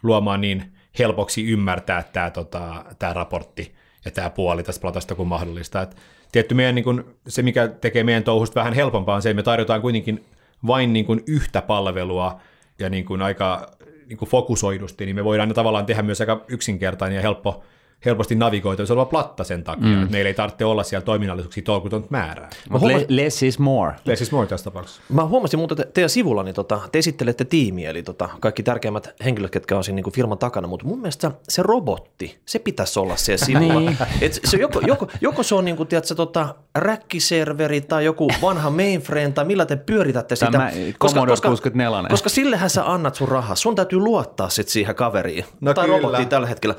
[0.04, 5.82] luomaan niin helpoksi ymmärtää tämä, tota, tämä raportti ja tämä puoli tästä platasta kuin mahdollista.
[5.82, 5.96] Et
[6.36, 9.43] tietty meidän, niin kuin, se, mikä tekee meidän touhusta vähän helpompaa, on se, että me
[9.43, 10.26] tarjotaan kuitenkin
[10.67, 12.39] vain niin kuin yhtä palvelua
[12.80, 13.71] ja niin kuin aika
[14.08, 17.63] niin kuin fokusoidusti, niin me voidaan tavallaan tehdä myös aika yksinkertainen ja helppo
[18.06, 20.00] helposti navigoitavissa oleva platta sen takia, mm.
[20.00, 22.50] että meillä ei tarvitse olla siellä toiminnallisuuksia tolkutonta määrää.
[22.70, 23.94] Mutta huomasin, less is more.
[24.06, 25.02] Less is more tässä tapauksessa.
[25.10, 29.16] Mä huomasin muuten te, teidän sivulla, niin tota, te esittelette tiimiä, eli tota, kaikki tärkeimmät
[29.26, 33.16] henkilöt, ketkä on siinä niin firman takana, mutta mun mielestä se robotti, se pitäisi olla
[33.16, 33.80] siellä sivulla.
[33.80, 33.98] niin.
[34.22, 38.70] Et se joko, joko, joko se on niin kuin, tiedätkö, tota, räkkiserveri tai joku vanha
[38.70, 40.52] mainframe tai millä te pyöritätte sitä.
[40.52, 42.10] Tämä koska, koska, 64.
[42.10, 43.56] koska sillehän sä annat sun rahaa.
[43.56, 45.98] Sun täytyy luottaa sit siihen kaveriin no tai kyllä.
[45.98, 46.76] robottiin tällä hetkellä.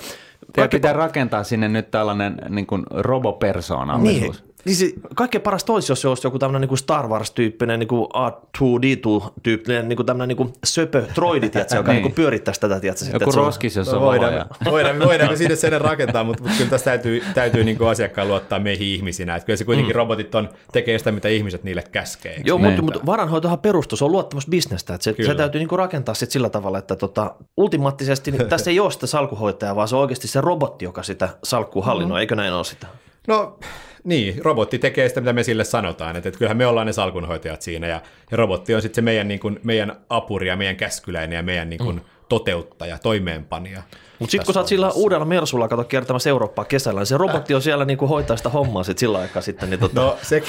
[0.53, 4.43] Teidän pitää rakentaa sinne nyt tällainen niin kuin robopersoonallisuus.
[4.45, 7.89] Niin, niin se, kaikkein paras toisi, jos se olisi joku tämmöinen niin Star Wars-tyyppinen, niin
[7.89, 12.03] R2D2-tyyppinen, niin tämmöinen niin söpö droidi, tiedätkö, joka niin.
[12.03, 12.81] niin pyörittäisi tätä.
[12.81, 14.47] Tiedätkö, joku sitten, roskis, jos on voidaan, ja...
[14.65, 18.29] voidaan, voidaan me sinne sen rakentaa, mutta, mutta kyllä tässä täytyy, täytyy niin kuin asiakkaan
[18.29, 19.37] luottaa meihin ihmisinä.
[19.37, 19.97] Että kyllä se kuitenkin mm.
[19.97, 22.41] robotit on, tekee sitä, mitä ihmiset niille käskee.
[22.45, 24.95] Joo, mutta, mutta varanhoitohan perustus on luottamusbisnestä.
[24.95, 28.71] Että se, se täytyy niin kuin rakentaa sit sillä tavalla, että tota, ultimaattisesti niin tässä
[28.71, 32.19] ei ole sitä salkuhoitajaa, vaan se on oikeasti se robotti, joka sitä salkkuu hallinnoi.
[32.19, 32.21] Mm.
[32.21, 32.87] Eikö näin ole sitä?
[33.27, 33.59] No
[34.05, 36.17] niin, robotti tekee sitä, mitä me sille sanotaan.
[36.17, 39.29] Että, että kyllähän me ollaan ne salkunhoitajat siinä ja, ja robotti on sitten se meidän,
[39.29, 42.03] niin kuin, meidän apuri ja meidän käskyläinen ja meidän niin kuin, mm.
[42.29, 43.83] toteuttaja, toimeenpanija.
[44.19, 47.55] Mutta sitten kun sä oot sillä uudella Mersulla kato kiertämässä Eurooppaa kesällä, niin se robotti
[47.55, 49.71] on siellä niin kuin hoitaa sitä hommaa sit sillä aikaa sitten.
[49.71, 50.01] Niin tota...
[50.01, 50.43] No se,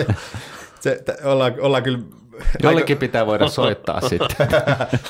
[0.80, 1.98] se t- ollaan, ollaan kyllä
[2.62, 4.48] Jollekin pitää voida soittaa sitten.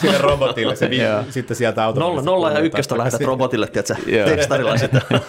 [0.00, 0.98] Sille robotille, se vi-
[1.30, 2.26] sitten sieltä automaattisesti.
[2.26, 5.02] Nolla, nolla ja ykköstä lähetät robotille, tiedätkö, tekstarilla sitten.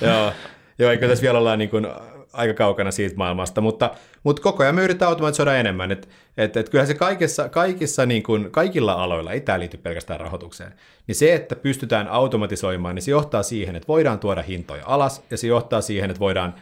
[0.00, 0.32] Joo.
[0.78, 1.86] Joo, eikö tässä vielä olla niin kuin
[2.32, 3.90] aika kaukana siitä maailmasta, mutta,
[4.22, 5.92] mutta koko ajan me yritetään automatisoida enemmän.
[5.92, 10.20] Et, et, et kyllähän se kaikissa, kaikissa niin kuin, kaikilla aloilla, ei tämä liity pelkästään
[10.20, 10.72] rahoitukseen,
[11.06, 15.36] niin se, että pystytään automatisoimaan, niin se johtaa siihen, että voidaan tuoda hintoja alas, ja
[15.36, 16.54] se johtaa siihen, että voidaan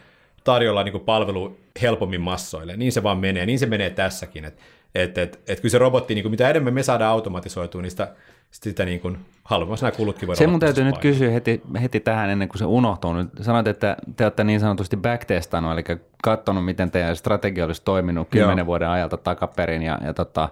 [0.43, 2.77] tarjolla niin kuin palvelu helpommin massoille.
[2.77, 4.45] Niin se vaan menee, niin se menee tässäkin.
[4.45, 4.61] Että
[4.95, 8.13] et, et, et kyllä se robotti, niin kuin mitä enemmän me saadaan automatisoitua, niin sitä
[8.51, 12.29] sitä niin kuin halvemmassa nämä kulutkin voidaan Se mun täytyy nyt kysyä heti, heti tähän
[12.29, 13.13] ennen kuin se unohtuu.
[13.13, 15.83] Nyt sanoit, että te olette niin sanotusti backtestannut, eli
[16.23, 20.49] katsonut, miten teidän strategia olisi toiminut kymmenen vuoden ajalta takaperin ja, ja tota,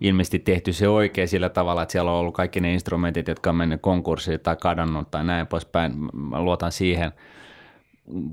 [0.00, 3.56] ilmeisesti tehty se oikein sillä tavalla, että siellä on ollut kaikki ne instrumentit, jotka on
[3.56, 5.92] mennyt konkurssiin tai kadonnut tai näin poispäin.
[6.12, 7.12] Mä luotan siihen.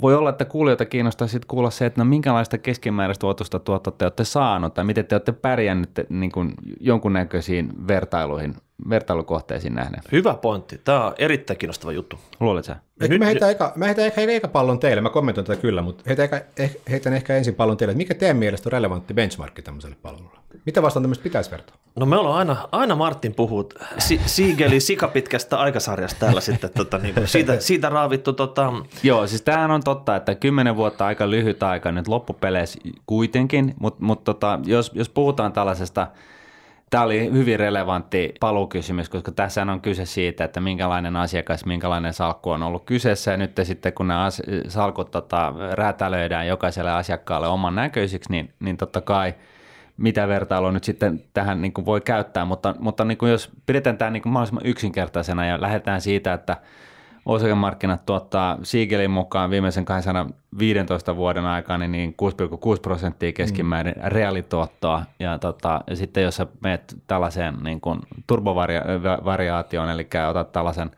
[0.01, 4.05] Voi olla, että kuulijoita kiinnostaa sitten kuulla se, että no minkälaista keskimääräistä vuotuista tuottoa te
[4.05, 6.31] olette saanut tai miten te olette pärjännyt niin
[6.79, 8.55] jonkunnäköisiin vertailuihin
[8.89, 10.01] vertailukohteisiin nähden.
[10.11, 10.81] Hyvä pointti.
[10.83, 12.19] Tämä on erittäin kiinnostava juttu.
[12.39, 12.75] Luulet sä?
[12.99, 16.03] Nyt, mä heitän, eka, mä heitän ehkä, ehkä pallon teille, mä kommentoin tätä kyllä, mutta
[16.07, 19.95] heitän, ehkä, eh, heitän ehkä ensin pallon teille, mikä teidän mielestä on relevantti benchmarkki tämmöiselle
[20.01, 20.37] palvelulle?
[20.65, 21.75] Mitä vastaan tämmöistä pitäisi vertaa?
[21.95, 27.13] No me ollaan aina, aina Martin puhut si- Siegeli sikapitkästä aikasarjasta täällä sitten, tota, niin
[27.13, 28.33] kuin siitä, siitä raavittu.
[28.33, 28.73] Tota...
[29.03, 34.03] Joo, siis tämähän on totta, että kymmenen vuotta aika lyhyt aika nyt loppupeleissä kuitenkin, mutta
[34.03, 36.07] mut tota, jos, jos puhutaan tällaisesta–
[36.89, 42.49] Tämä oli hyvin relevantti palukysymys, koska tässä on kyse siitä, että minkälainen asiakas, minkälainen salkku
[42.49, 43.31] on ollut kyseessä.
[43.31, 44.29] Ja nyt sitten kun nämä
[44.67, 49.33] salkut tota, räätälöidään jokaiselle asiakkaalle oman näköisiksi, niin, niin totta kai
[49.97, 52.45] mitä vertailua nyt sitten tähän niin kuin voi käyttää.
[52.45, 56.57] Mutta, mutta niin kuin jos pidetään tämä niin kuin mahdollisimman yksinkertaisena ja lähdetään siitä, että–
[57.27, 62.15] osakemarkkinat tuottaa Siegelin mukaan viimeisen 215 vuoden aikana niin
[62.75, 64.01] 6,6 prosenttia keskimäärin mm.
[64.05, 65.03] reaalituottoa.
[65.19, 70.91] Ja, tota, ja sitten jos sä menet tällaiseen niin kuin turbovariaatioon, eli otat tällaisen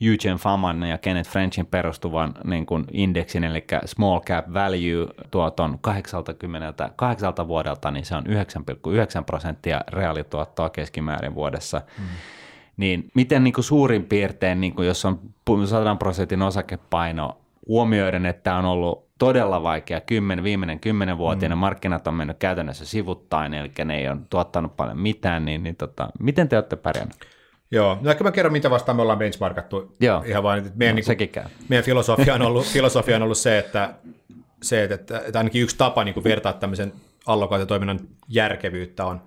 [0.00, 7.48] Eugene Faman ja Kenneth Frenchin perustuvan niin kuin indeksin, eli small cap value tuoton 88
[7.48, 11.82] vuodelta, niin se on 9,9 prosenttia reaalituottoa keskimäärin vuodessa.
[11.98, 12.04] Mm
[12.76, 15.20] niin miten niin kuin suurin piirtein, niin kuin jos on
[15.66, 21.60] 100 prosentin osakepaino, huomioiden, että tämä on ollut todella vaikea kymmen, viimeinen kymmenenvuotinen, mm.
[21.60, 26.08] markkinat on mennyt käytännössä sivuttain, eli ne ei ole tuottanut paljon mitään, niin, niin tota,
[26.18, 27.26] miten te olette pärjänneet?
[27.70, 29.96] Joo, no ehkä mä kerron, mitä vastaan me ollaan benchmarkattu.
[30.00, 31.44] Joo, ihan vain, että meidän, no, niin käy.
[31.68, 33.94] meidän filosofia, on ollut, filosofia on ollut se, että,
[34.62, 36.92] se, että, että ainakin yksi tapa niin kuin vertaa tämmöisen
[37.26, 39.22] allokaatiotoiminnan järkevyyttä on,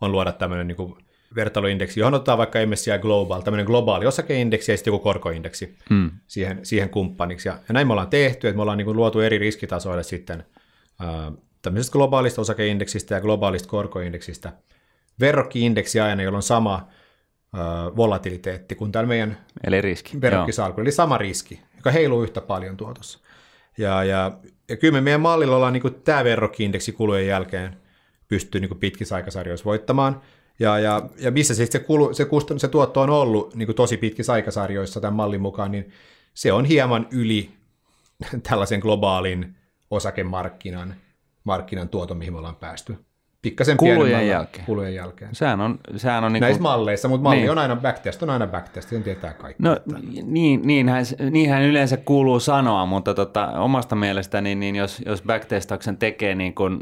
[0.00, 0.94] on luoda tämmöinen niin kuin
[1.34, 6.10] vertailuindeksi, johon ottaa vaikka MSCI Global, tämmöinen globaali osakeindeksi ja sitten joku korkoindeksi hmm.
[6.26, 7.48] siihen, siihen kumppaniksi.
[7.48, 10.44] Ja, ja näin me ollaan tehty, että me ollaan niin kuin luotu eri riskitasoille sitten
[11.02, 14.52] äh, tämmöisestä globaalista osakeindeksistä ja globaalista korkoindeksistä
[15.20, 16.74] verrokkiindeksi aina, jolla on sama
[17.54, 20.20] äh, volatiliteetti kuin täällä meidän Eli riski.
[20.20, 23.18] verrokkisalkulla, eli sama riski, joka heiluu yhtä paljon tuotossa.
[23.78, 24.32] Ja, ja,
[24.68, 27.76] ja kyllä me meidän mallilla ollaan niin tämä verrokkiindeksi kulujen jälkeen
[28.28, 30.20] pystyy niin pitkissä aikasarjoissa voittamaan–
[30.58, 33.96] ja, ja, ja missä siis se, kulu, se, kustannus, se tuotto on ollut niin tosi
[33.96, 35.92] pitkissä aikasarjoissa tämän mallin mukaan, niin
[36.34, 37.50] se on hieman yli
[38.48, 39.54] tällaisen globaalin
[39.90, 40.94] osakemarkkinan
[41.44, 42.96] markkinan tuoton, mihin me ollaan päästy
[43.42, 44.66] pikkasen kulujen jälkeen.
[44.66, 45.34] kulujen jälkeen.
[45.34, 47.50] Sehän on, sehän on niin Näissä malleissa, mutta malli niin.
[47.50, 49.62] on aina backtest, on aina backtest, sen tietää kaikki.
[49.62, 49.76] No
[50.22, 56.34] niin, niinhän, niinhän yleensä kuuluu sanoa, mutta tota, omasta mielestäni, niin jos, jos backtestauksen tekee
[56.34, 56.80] niin kuin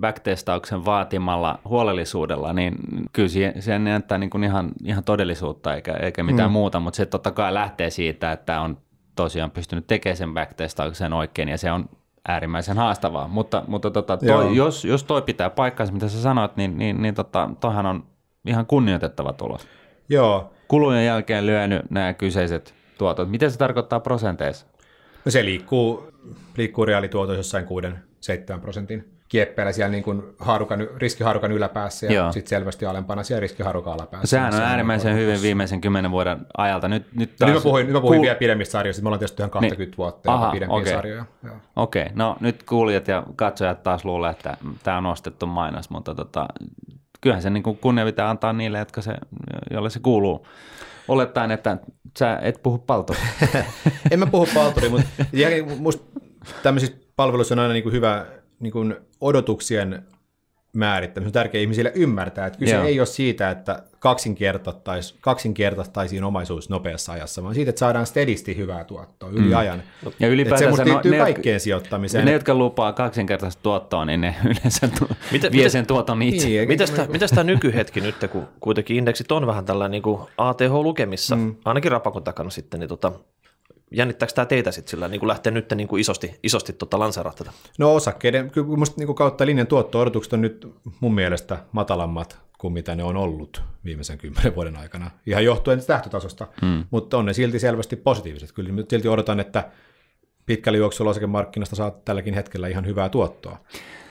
[0.00, 2.74] backtestauksen vaatimalla huolellisuudella, niin
[3.12, 3.28] kyllä
[3.60, 6.52] se näyttää niin kuin ihan, ihan todellisuutta eikä, eikä mitään hmm.
[6.52, 8.78] muuta, mutta se totta kai lähtee siitä, että on
[9.14, 11.88] tosiaan pystynyt tekemään sen backtestauksen oikein ja se on
[12.28, 16.78] äärimmäisen haastavaa, mutta, mutta tota, toi, jos, jos toi pitää paikkansa, mitä sä sanoit, niin,
[16.78, 18.04] niin, niin tota, toihan on
[18.46, 19.68] ihan kunnioitettava tulos.
[20.08, 20.52] Joo.
[20.68, 23.30] Kulujen jälkeen lyönyt nämä kyseiset tuotot.
[23.30, 24.66] Mitä se tarkoittaa prosenteissa?
[25.24, 26.12] No se liikkuu,
[26.56, 27.94] liikkuu reaalituotoissa jossain
[28.56, 33.92] 6-7 prosentin kieppeillä siellä niin kuin haarukan, riskiharukan yläpäässä ja sitten selvästi alempana siellä riskiharukan
[33.92, 34.26] alapäässä.
[34.26, 36.88] Sehän on äärimmäisen hyvin viimeisen kymmenen vuoden ajalta.
[36.88, 37.48] Nyt, nyt, taas...
[37.48, 38.24] nyt mä puhuin, nyt mä puhuin kuul...
[38.24, 39.96] vielä pidemmistä sarjoista, me ollaan tietysti ihan 20 niin.
[39.98, 40.92] vuotta Aha, pidempiä okay.
[40.92, 41.24] sarjoja.
[41.76, 42.14] Okei, okay.
[42.14, 46.48] no nyt kuulijat ja katsojat taas luulee, että tämä on ostettu mainos, mutta tota,
[47.20, 49.14] kyllähän se niin kuin kunnia pitää antaa niille, jotka se,
[49.70, 50.46] jolle se kuuluu.
[51.08, 51.76] Olettaen, että
[52.18, 53.18] sä et puhu palturi.
[54.10, 55.08] en mä puhu palturi, mutta
[55.78, 56.20] musta
[56.62, 58.26] tämmöisissä palveluissa on aina niin kuin hyvä
[58.60, 60.02] niin kuin odotuksien
[60.72, 61.28] määrittäminen.
[61.28, 62.84] On tärkeää ihmisille ymmärtää, että kyse Joo.
[62.84, 68.84] ei ole siitä, että kaksinkertaistaisiin kaksinkertaistaisi omaisuus nopeassa ajassa, vaan siitä, että saadaan stedisti hyvää
[68.84, 69.56] tuottoa yli mm.
[69.56, 69.82] ajan.
[70.20, 72.24] Ja ylipäätään se liittyy no, kaikkeen sijoittamiseen.
[72.24, 76.48] Ne, jotka lupaa kaksinkertaista tuottoa, niin ne yleensä tu- mitä, vie mitä, sen tuoton itse.
[76.48, 80.20] Niin, mitäs, tämä, mitäs tämä nykyhetki nyt, kun kuitenkin indeksit on vähän tällä niin kuin
[80.38, 81.56] ATH-lukemissa, mm.
[81.64, 83.12] ainakin rapakon takana sitten, niin tota,
[83.90, 87.32] jännittääkö tämä teitä sitten sillä niin kuin lähteä nyt niin kuin isosti, isosti tota lanseeraa
[87.32, 87.52] tätä?
[87.78, 90.68] No osakkeiden, kyllä musta niin kuin kautta linjan tuotto-odotukset on nyt
[91.00, 96.46] mun mielestä matalammat kuin mitä ne on ollut viimeisen kymmenen vuoden aikana, ihan johtuen tähtötasosta,
[96.60, 96.84] hmm.
[96.90, 98.52] mutta on ne silti selvästi positiiviset.
[98.52, 99.70] Kyllä nyt silti odotan, että
[100.46, 103.58] pitkällä juoksulla osakemarkkinasta saa tälläkin hetkellä ihan hyvää tuottoa,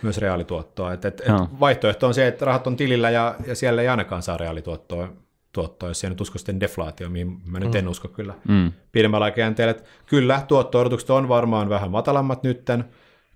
[0.02, 0.94] myös reaalituottoa.
[0.94, 1.44] Et, et, no.
[1.44, 5.14] et vaihtoehto on se, että rahat on tilillä ja, ja siellä ei ainakaan saa reaalituottoa
[5.52, 7.78] tuottoa, jos ei nyt usko sitten deflaatio, mihin mä nyt mm.
[7.78, 8.72] en usko kyllä mm.
[8.92, 9.76] pidemmällä aikajänteellä.
[10.06, 12.86] Kyllä, tuotto-odotukset on varmaan vähän matalammat nytten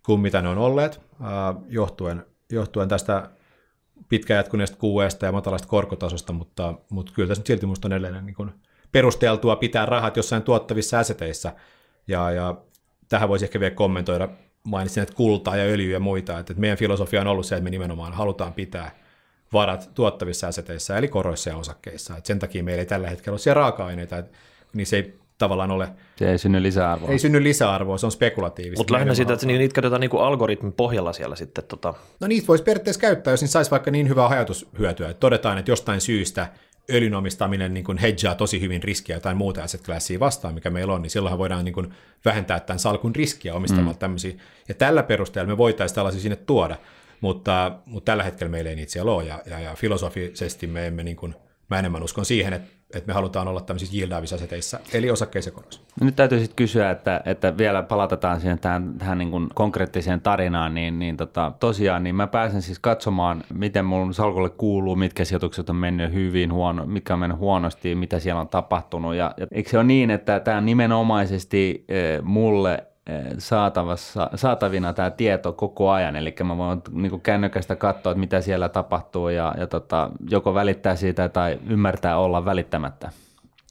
[0.06, 3.30] kuin mitä ne on olleet, äh, johtuen, johtuen tästä
[4.10, 8.26] pitkään jatkuneesta QEsta ja matalasta korkotasosta, mutta, mutta kyllä tässä nyt silti minusta on edelleen
[8.26, 8.52] niin kuin
[8.92, 11.52] perusteltua pitää rahat jossain tuottavissa aseteissa,
[12.08, 12.56] ja, ja
[13.10, 14.30] tähän voisi ehkä vielä kommentoida,
[14.64, 17.70] mainitsin, että kultaa ja öljyä ja muita, että meidän filosofia on ollut se, että me
[17.70, 18.92] nimenomaan halutaan pitää
[19.54, 22.18] varat tuottavissa aseteissa, eli koroissa ja osakkeissa.
[22.18, 24.38] Et sen takia meillä ei tällä hetkellä ole siellä raaka-aineita, että
[24.84, 25.90] se ei tavallaan ole...
[26.16, 27.10] Se ei synny lisäarvoa.
[27.10, 28.80] Ei synny lisäarvoa, se on spekulatiivista.
[28.80, 31.64] Mutta lähinnä siitä, että niitä käytetään niinku algoritmin pohjalla siellä sitten.
[31.64, 31.94] Tota...
[32.20, 35.72] No niitä voisi periaatteessa käyttää, jos niitä saisi vaikka niin hyvää ajatushyötyä, että todetaan, että
[35.72, 36.48] jostain syystä
[36.92, 41.02] öljyn omistaminen niin hedjaa tosi hyvin riskiä tai muuta asset classia vastaan, mikä meillä on,
[41.02, 41.94] niin silloinhan voidaan niin kuin
[42.26, 43.98] vähentää tämän salkun riskiä omistamalla mm.
[43.98, 44.34] tämmöisiä.
[44.68, 46.76] Ja tällä perusteella me voitaisiin tällaisia sinne tuoda
[47.22, 51.04] mutta, mutta tällä hetkellä meillä ei niitä siellä ole, ja, ja, ja filosofisesti me emme
[51.04, 51.36] niin kuin,
[51.70, 55.82] mä enemmän uskon siihen, että, että me halutaan olla tämmöisissä yieldaavissa aseteissa, eli osakkeissa korossa.
[56.00, 60.22] No nyt täytyy sitten kysyä, että, että vielä palatetaan siihen tähän, tähän niin kuin konkreettiseen
[60.22, 65.26] tarinaan, niin, niin tota, tosiaan niin mä pääsen siis katsomaan, miten mun salkulle kuuluu, mitkä
[65.26, 69.48] sijoitukset on mennyt hyvin, huono, mitkä on mennyt huonosti, mitä siellä on tapahtunut, ja, ja
[69.52, 72.91] eikö se ole niin, että tämä nimenomaisesti e, mulle
[73.38, 78.70] saatavassa, saatavina tämä tieto koko ajan, eli mä voin niin kännykästä katsoa, että mitä siellä
[78.70, 83.10] tapahtuu ja, ja tota, joko välittää siitä tai ymmärtää olla välittämättä.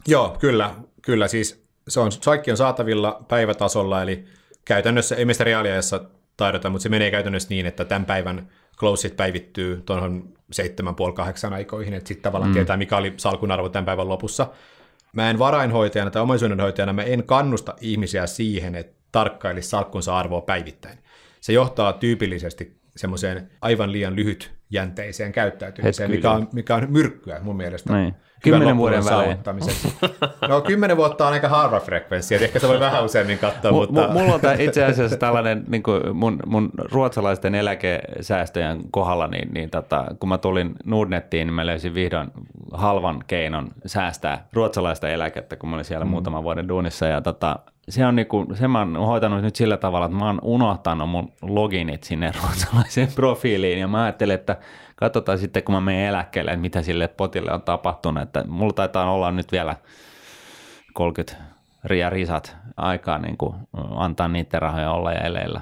[0.09, 0.71] Joo, kyllä,
[1.03, 4.25] kyllä siis se on, kaikki on saatavilla päivätasolla, eli
[4.65, 6.01] käytännössä, ei sitä reaaliajassa
[6.37, 11.53] taidota, mutta se menee käytännössä niin, että tämän päivän closeit päivittyy tuohon seitsemän, puoli, kahdeksan
[11.53, 12.55] aikoihin, että sitten tavallaan mm.
[12.55, 14.47] tietää, mikä oli salkun arvo tämän päivän lopussa.
[15.13, 20.99] Mä en varainhoitajana tai omaisuudenhoitajana, mä en kannusta ihmisiä siihen, että tarkkailisi salkkunsa arvoa päivittäin.
[21.41, 27.93] Se johtaa tyypillisesti semmoiseen aivan liian lyhytjänteiseen käyttäytymiseen, mikä on, mikä on myrkkyä mun mielestä.
[27.93, 28.15] Niin.
[28.43, 29.39] Kymmenen vuoden välein.
[30.49, 33.71] No kymmenen vuotta on aika harva frekvenssi, että ehkä se voi vähän useammin katsoa.
[33.71, 34.09] M- mutta...
[34.09, 39.71] M- mulla on itse asiassa tällainen niin kuin mun, mun ruotsalaisten eläkesäästöjen kohdalla, niin, niin
[39.71, 42.31] tota, kun mä tulin Nordnettiin, niin mä löysin vihdoin
[42.73, 46.11] halvan keinon säästää ruotsalaista eläkettä, kun mä olin siellä mm.
[46.11, 47.07] muutaman vuoden duunissa.
[47.07, 47.59] Ja tota,
[47.89, 51.33] se on niinku, se mä oon hoitanut nyt sillä tavalla, että mä oon unohtanut mun
[51.43, 54.57] loginit sinne ruotsalaiseen profiiliin ja mä ajattelin, että
[54.97, 59.13] katsotaan sitten, kun mä menen eläkkeelle, että mitä sille potille on tapahtunut, että mulla taitaa
[59.13, 59.77] olla nyt vielä
[60.93, 61.45] 30
[61.85, 63.55] ria risat aikaa niin kuin
[63.97, 65.61] antaa niiden rahoja olla ja eleillä.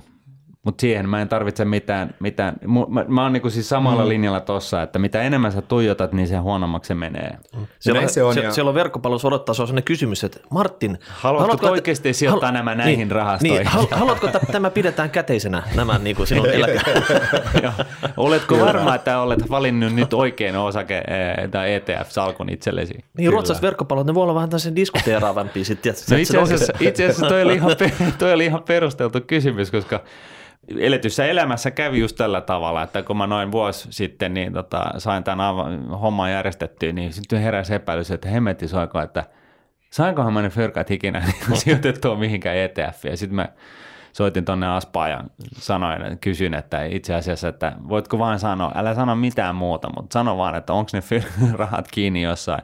[0.68, 2.56] Mutta siihen mä en tarvitse mitään, mitään.
[2.88, 4.08] mä, mä oon niinku siis samalla mm.
[4.08, 7.38] linjalla tossa, että mitä enemmän sä tuijotat, niin sen huonommaksi se menee.
[7.56, 7.66] Mm.
[7.78, 8.52] Siellä, se on, se, ja...
[8.52, 12.54] siellä on verkkopalvelussa odottaa se on sellainen kysymys, että Martin, haluatko, haluatko oikeasti sijoittaa hal-
[12.54, 13.58] nämä näihin niin, rahastoihin?
[13.58, 16.80] Niin, haluatko, että tämä pidetään käteisenä, nämä niin kuin sinun eläke?
[18.16, 23.04] Oletko varma, että olet valinnut nyt oikein osake eh, tai ETF-salkun itsellesi?
[23.18, 25.94] Niin, ruotsalaiset verkkopalvelut, ne voi olla vähän tämmöisen diskuteeraavampia sitten.
[26.10, 27.70] No itse asiassa, itse asiassa toi, oli ihan,
[28.18, 30.00] toi oli ihan perusteltu kysymys, koska
[30.76, 35.24] eletyssä elämässä kävi just tällä tavalla, että kun mä noin vuosi sitten niin tota, sain
[35.24, 35.54] tämän
[35.90, 39.24] homman järjestettyä, niin sitten heräsi epäilys, että hemmetti soiko, että
[39.90, 43.04] sainkohan mä ne fyrkat ikinä niin sijoitettua mihinkään ETF.
[43.04, 43.48] Ja sitten mä
[44.12, 48.94] soitin tuonne Aspaan ja sanoin, että kysyin, että itse asiassa, että voitko vain sanoa, älä
[48.94, 52.62] sano mitään muuta, mutta sano vaan, että onko ne rahat kiinni jossain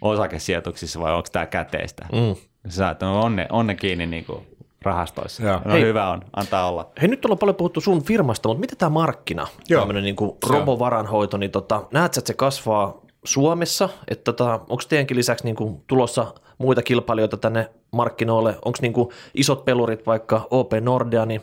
[0.00, 2.06] osakesijoituksissa vai onko tämä käteistä.
[2.12, 2.36] Mm.
[2.68, 4.46] Sä että no, on, ne, on ne kiinni niin kuin
[4.82, 5.42] rahastoissa.
[5.42, 5.60] Joo.
[5.64, 6.90] No Hei, hyvä on, antaa olla.
[7.00, 9.80] Hei, nyt ollaan paljon puhuttu sun firmasta, mutta mitä tämä markkina, Joo.
[9.80, 15.16] tämmöinen niin kuin robovaranhoito, niin tota, näet että se kasvaa Suomessa, että tota, onko teidänkin
[15.16, 16.26] lisäksi niin kuin tulossa
[16.58, 21.42] muita kilpailijoita tänne markkinoille, onko niin kuin isot pelurit vaikka OP Nordea, niin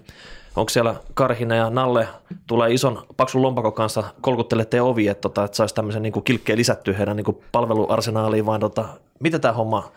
[0.56, 2.08] onko siellä Karhina ja Nalle
[2.48, 6.94] tulee ison paksun lompakon kanssa kolkuttelette ovi, että, tota, että saisi tämmöisen niin kilkkeen lisättyä
[6.98, 8.86] heidän niin kuin palveluarsenaaliin, vaan tota,
[9.20, 9.92] mitä tämä homma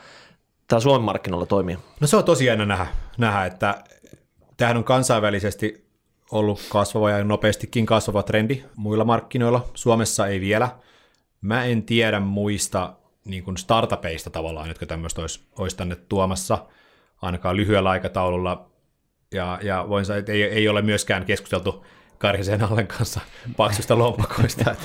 [0.69, 1.79] tämä Suomen markkinoilla toimii?
[2.01, 2.87] No se on tosi jännä nähdä,
[3.19, 3.85] nähdä että
[4.57, 5.89] tämähän on kansainvälisesti
[6.31, 9.69] ollut kasvava ja nopeastikin kasvava trendi muilla markkinoilla.
[9.75, 10.69] Suomessa ei vielä.
[11.41, 12.93] Mä en tiedä muista
[13.25, 16.67] niin kuin startupeista tavallaan, jotka tämmöistä olisi, olisi tänne tuomassa
[17.23, 18.71] ainakaan lyhyellä aikataululla.
[19.35, 21.85] Ja, ja voin sanoa, että ei, ei ole myöskään keskusteltu
[22.19, 23.21] Karhisen Allen kanssa
[23.57, 24.75] paksusta lompakoista.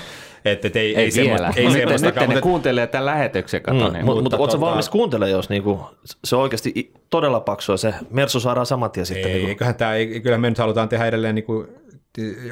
[0.46, 1.52] Että et ei, ei, ei vielä.
[1.52, 2.42] Semmoista, ei nyt, nyt ne mutta...
[2.42, 3.88] kuuntelee tämän lähetyksen, kato.
[3.88, 5.82] Mm, niin, mutta, mutta oletko valmis kuuntelemaan, jos niinku,
[6.24, 9.26] se on oikeasti todella paksua, se Mersu saadaan saman tien sitten?
[9.26, 9.50] Ei, niinku.
[9.50, 11.68] eiköhän tämä, kyllä me nyt halutaan tehdä edelleen, niinku,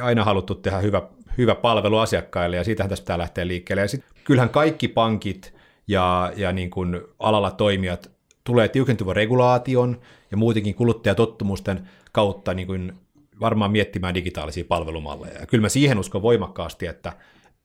[0.01, 1.01] aina haluttu tehdä hyvä,
[1.37, 3.81] hyvä palvelu asiakkaille, ja siitähän tästä pitää lähteä liikkeelle.
[3.81, 5.53] Ja sit, kyllähän kaikki pankit
[5.87, 8.11] ja, ja niin kuin alalla toimijat
[8.43, 12.93] tulee tiukentuvan regulaation ja muutenkin kuluttajatottumusten kautta niin kuin
[13.39, 15.39] varmaan miettimään digitaalisia palvelumalleja.
[15.39, 17.13] Ja kyllä mä siihen uskon voimakkaasti, että,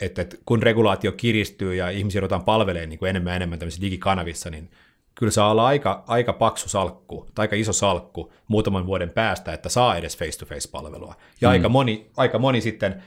[0.01, 3.85] että, että kun regulaatio kiristyy ja ihmisiä ruvetaan palvelemaan niin kuin enemmän ja enemmän tämmöisissä
[3.85, 4.71] digikanavissa, niin
[5.15, 9.69] kyllä saa olla aika, aika paksu salkku tai aika iso salkku muutaman vuoden päästä, että
[9.69, 11.15] saa edes face-to-face-palvelua.
[11.41, 11.53] Ja mm.
[11.53, 13.03] aika, moni, aika moni sitten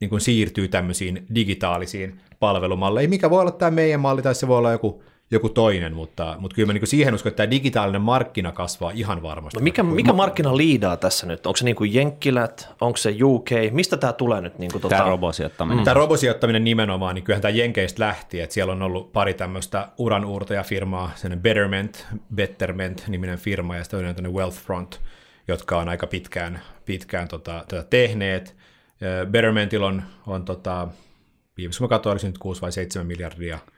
[0.00, 4.58] niin kuin siirtyy tämmöisiin digitaalisiin palvelumalleihin, mikä voi olla tämä meidän malli tai se voi
[4.58, 8.52] olla joku joku toinen, mutta, mutta kyllä mä niin siihen uskon, että tämä digitaalinen markkina
[8.52, 9.58] kasvaa ihan varmasti.
[9.58, 11.46] No mikä, mikä markkina liidaa tässä nyt?
[11.46, 13.50] Onko se niin kuin Jenkkilät, onko se UK?
[13.70, 14.58] Mistä tämä tulee nyt?
[14.58, 14.96] Niin kuin tuota...
[14.96, 15.78] Tämä robosijoittaminen.
[15.78, 15.84] Mm.
[15.84, 21.10] Tämä robosijoittaminen nimenomaan, niin kyllähän tämä Jenkeistä lähti, että siellä on ollut pari tämmöistä uranuurtajafirmaa,
[21.14, 25.00] sen Betterment, Betterment-niminen firma ja sitten on Wealthfront,
[25.48, 28.56] jotka on aika pitkään, pitkään tota, tätä tehneet.
[29.30, 30.88] Bettermentilla on, on tota,
[31.56, 33.58] viimeksi kun mä katsoin, oliko nyt 6 vai 7 miljardia–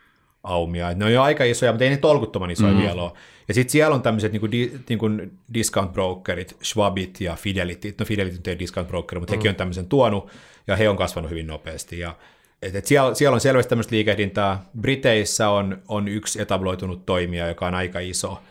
[0.42, 0.94] aumia.
[0.94, 2.80] Ne on jo aika isoja, mutta ei ne tolkuttoman isoja mm.
[2.80, 3.12] vielä ole.
[3.48, 5.10] Ja sitten siellä on tämmöiset niin di, niinku
[5.54, 7.94] discount brokerit, Schwabit ja Fidelity.
[7.98, 9.36] No Fidelity ei discount broker, mutta mm.
[9.36, 10.30] hekin on tämmöisen tuonut,
[10.66, 11.98] ja he on kasvanut hyvin nopeasti.
[11.98, 12.14] Ja,
[12.62, 14.64] et, et siellä, siellä on selvästi tämmöistä liikehdintää.
[14.80, 18.42] Briteissä on, on yksi etabloitunut toimija, joka on aika iso.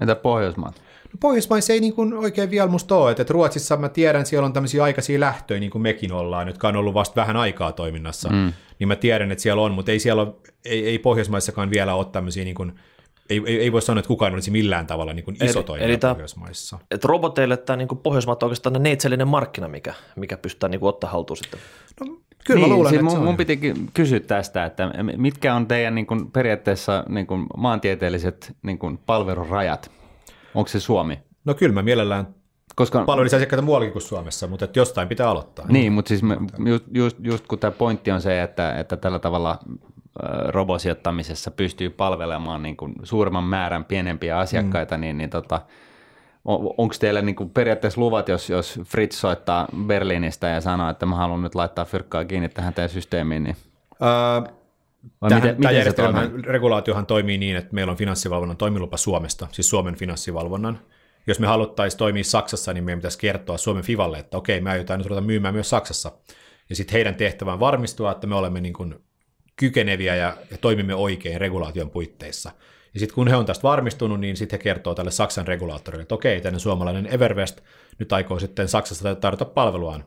[0.00, 0.82] Entä Pohjoismaat?
[1.12, 4.52] No Pohjoismaissa ei niin kuin oikein vielä musta ole, että Ruotsissa mä tiedän, siellä on
[4.52, 8.52] tämmöisiä aikaisia lähtöjä, niin kuin mekin ollaan, jotka on ollut vasta vähän aikaa toiminnassa, mm.
[8.78, 10.32] niin mä tiedän, että siellä on, mutta ei siellä ole,
[10.64, 12.72] ei, ei Pohjoismaissakaan vielä ole tämmöisiä niin kuin,
[13.30, 15.88] ei, ei, ei voi sanoa, että kukaan olisi millään tavalla niin kuin iso eli, toimija
[15.88, 16.78] eli tämä, Pohjoismaissa.
[16.90, 20.88] Että roboteille tämä niin kuin Pohjoismaat on oikeastaan neitsellinen markkina, mikä, mikä pystytään niin kuin
[20.88, 21.60] ottaa haltuun sitten.
[22.00, 23.58] No, Kyllä niin, luulen, siis mun, mun piti
[23.94, 29.90] kysyä tästä, että mitkä on teidän niin kuin, periaatteessa niin kuin, maantieteelliset niin kuin, palvelurajat?
[30.54, 31.18] Onko se Suomi?
[31.44, 32.34] No kyllä mä mielellään
[32.74, 35.66] koska, paljon lisää asiakkaita muuallakin kuin Suomessa, mutta että jostain pitää aloittaa.
[35.68, 36.36] Niin, mutta siis me,
[36.66, 39.58] just, just, just kun tämä pointti on se, että, että tällä tavalla
[40.48, 45.00] robosijoittamisessa pystyy palvelemaan niin kuin suuremman määrän pienempiä asiakkaita, mm.
[45.00, 45.60] niin, niin tota,
[46.44, 51.06] on, onko teillä niin kuin periaatteessa luvat, jos, jos Fritz soittaa Berliinistä ja sanoo, että
[51.06, 53.56] mä haluan nyt laittaa fyrkkaa kiinni tähän teidän systeemiin, niin
[55.04, 59.68] uh, Tähän, miten, tämä järjestelmän regulaatiohan toimii niin, että meillä on finanssivalvonnan toimilupa Suomesta, siis
[59.68, 60.80] Suomen finanssivalvonnan.
[61.26, 64.98] Jos me haluttaisiin toimia Saksassa, niin meidän pitäisi kertoa Suomen Fivalle, että okei, me aiotaan
[64.98, 66.12] nyt ruveta myymään myös Saksassa.
[66.70, 68.94] Ja sitten heidän tehtävään varmistua, että me olemme niin kuin
[69.56, 72.50] kykeneviä ja, ja toimimme oikein regulaation puitteissa.
[72.94, 76.14] Ja sitten kun he on tästä varmistunut, niin sitten he kertoo tälle Saksan regulaattorille, että
[76.14, 77.60] okei, tänne suomalainen Evervest
[77.98, 80.04] nyt aikoo sitten Saksassa tarjota palveluaan.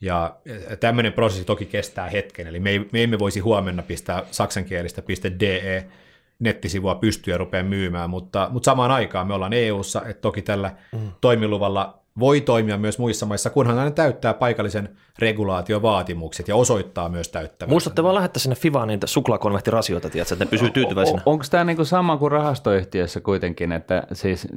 [0.00, 0.36] Ja
[0.80, 5.02] tämmöinen prosessi toki kestää hetken, eli me, ei, me emme voisi huomenna pistää saksankielistä
[5.40, 5.86] .de
[6.38, 10.72] nettisivua pystyä ja rupeaa myymään, mutta, mutta samaan aikaan me ollaan EU-ssa, että toki tällä
[10.92, 11.12] mm.
[11.20, 17.72] toimiluvalla voi toimia myös muissa maissa, kunhan hän täyttää paikallisen regulaatiovaatimukset ja osoittaa myös täyttävänsä.
[17.72, 21.22] Muistatte vaan lähettää sinne Fivaan niitä suklaakonvehtirasioita, tiedätkö, että ne pysyy tyytyväisenä.
[21.26, 24.48] On, onko tämä niinku sama kuin rahastoyhtiössä kuitenkin, että siis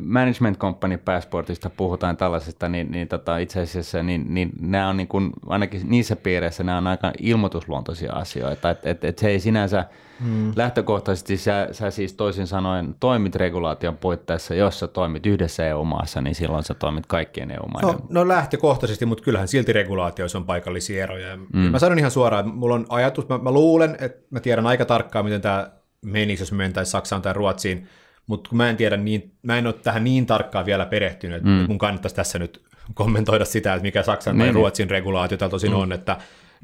[0.00, 5.20] management company passportista puhutaan tällaisesta, niin, niin tota, itse asiassa niin, niin nämä on niinku,
[5.46, 9.84] ainakin niissä piireissä nämä on aika ilmoitusluontoisia asioita, että et, et se ei sinänsä–
[10.20, 10.52] Hmm.
[10.56, 16.34] Lähtökohtaisesti sä, sä siis toisin sanoen toimit regulaation puitteissa, jos sä toimit yhdessä EU-maassa, niin
[16.34, 17.90] silloin sä toimit kaikkien EU-maiden.
[17.90, 19.72] No, no lähtökohtaisesti, mutta kyllähän silti
[20.04, 21.36] regulaatioissa on paikallisia eroja.
[21.36, 21.70] Hmm.
[21.70, 24.84] Mä sanon ihan suoraan, että mulla on ajatus, mä, mä luulen, että mä tiedän aika
[24.84, 25.70] tarkkaan, miten tämä
[26.04, 27.88] menisi, jos me mentäisiin Saksaan tai Ruotsiin,
[28.26, 31.48] mutta kun mä en tiedä niin, mä en ole tähän niin tarkkaan vielä perehtynyt, että
[31.48, 31.64] mm.
[31.68, 32.62] mun kannattaisi tässä nyt
[32.94, 34.54] kommentoida sitä, että mikä Saksan tai niin.
[34.54, 35.78] Ruotsin regulaatio täällä tosin mm.
[35.78, 36.16] on, että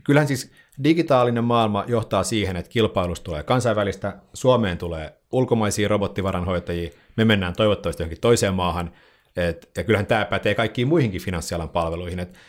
[0.05, 0.53] kyllähän siis
[0.85, 8.03] digitaalinen maailma johtaa siihen, että kilpailusta tulee kansainvälistä, Suomeen tulee ulkomaisia robottivaranhoitajia, me mennään toivottavasti
[8.03, 8.91] johonkin toiseen maahan,
[9.37, 12.49] et, ja kyllähän tämä pätee kaikkiin muihinkin finanssialan palveluihin, että et, et,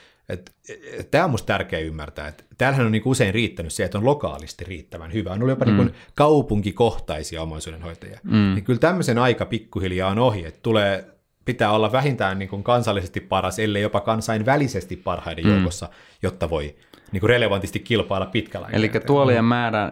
[1.12, 4.66] tämä on minusta tärkeä ymmärtää, että täällähän on niinku usein riittänyt se, että on lokaalisti
[4.66, 5.32] riittävän hyvä.
[5.32, 5.78] On ollut jopa mm.
[5.78, 8.20] niinku kaupunkikohtaisia omaisuudenhoitajia.
[8.24, 8.54] Mm.
[8.54, 11.06] Niin kyllä tämmöisen aika pikkuhiljaa on ohi, että tulee,
[11.46, 15.56] pitää olla vähintään niinku kansallisesti paras, ellei jopa kansainvälisesti parhaiden mm.
[15.56, 15.90] joukossa,
[16.22, 16.76] jotta voi
[17.12, 18.70] niin kuin relevantisti kilpailla pitkällä.
[18.74, 19.92] Eli tuolien määrä äh,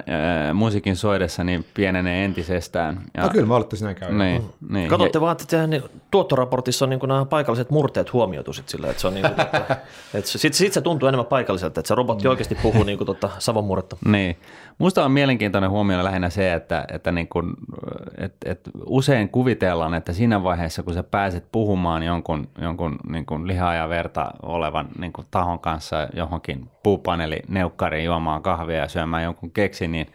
[0.54, 3.02] musiikin soidessa niin pienenee entisestään.
[3.18, 3.24] Ja...
[3.24, 4.18] No kyllä, mä aloittaisin näin käydä.
[4.18, 4.90] Niin, niin.
[4.90, 9.02] Katsotte vaan, että niin, tuottoraportissa on niin kuin nämä paikalliset murteet huomioitu sit sillä, että
[9.02, 9.78] se on niin kuin, että,
[10.14, 12.30] että sit, sit, se tuntuu enemmän paikalliselta, että se robotti mm.
[12.30, 13.98] oikeasti puhuu niin kuin tota Savon murretta.
[14.10, 14.38] Niin.
[14.78, 17.54] Musta on mielenkiintoinen huomio lähinnä se, että, että niin kuin,
[18.18, 23.48] et, et usein kuvitellaan, että siinä vaiheessa, kun sä pääset puhumaan jonkun, jonkun niin kuin
[23.48, 29.24] lihaa ja verta olevan niin kuin tahon kanssa johonkin puupaneeli neukkariin juomaan kahvia ja syömään
[29.24, 30.08] jonkun keksin, niin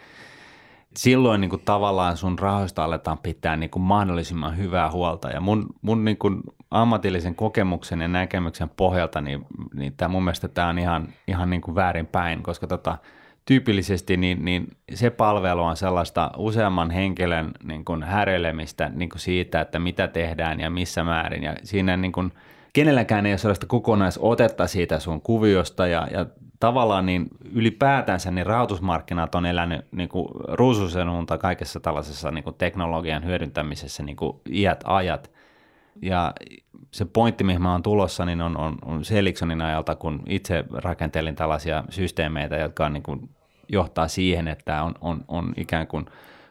[0.96, 5.28] silloin niin kuin tavallaan sun rahoista aletaan pitää niin kuin mahdollisimman hyvää huolta.
[5.28, 6.40] Ja mun, mun niin kuin
[6.70, 11.60] ammatillisen kokemuksen ja näkemyksen pohjalta, niin, niin tämä mun mielestä tämä on ihan, ihan niin
[11.60, 12.98] kuin väärin päin, koska tota,
[13.44, 19.60] tyypillisesti niin, niin se palvelu on sellaista useamman henkilön niin kuin häreilemistä niin kuin siitä,
[19.60, 21.42] että mitä tehdään ja missä määrin.
[21.42, 22.32] Ja siinä niin kuin,
[22.72, 26.26] kenelläkään ei ole sellaista kokonaisotetta siitä sun kuviosta ja, ja
[26.64, 30.28] tavallaan niin ylipäätänsä niin rahoitusmarkkinat on elänyt niin kuin
[31.38, 35.30] kaikessa tällaisessa niin kuin teknologian hyödyntämisessä niin kuin iät ajat.
[36.02, 36.34] Ja
[36.90, 41.34] se pointti, mihin mä oon tulossa, niin on, on, on Seliksonin ajalta, kun itse rakentelin
[41.34, 43.28] tällaisia systeemeitä, jotka on niin kuin,
[43.68, 46.06] johtaa siihen, että on, on, on ikään kuin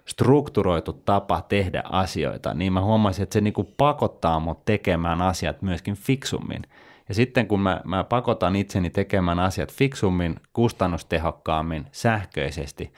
[0.06, 5.62] strukturoitu tapa tehdä asioita, niin mä huomasin, että se niin kuin pakottaa mut tekemään asiat
[5.62, 6.62] myöskin fiksummin.
[7.10, 12.94] Ja sitten kun mä, mä pakotan itseni tekemään asiat fiksummin, kustannustehokkaammin, sähköisesti,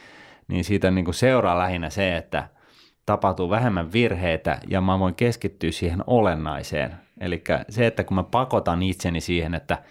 [0.48, 2.48] niin siitä niin kuin seuraa lähinnä se, että
[3.06, 6.96] tapahtuu vähemmän virheitä ja mä voin keskittyä siihen olennaiseen.
[7.20, 9.78] Eli se, että kun mä pakotan itseni siihen, että–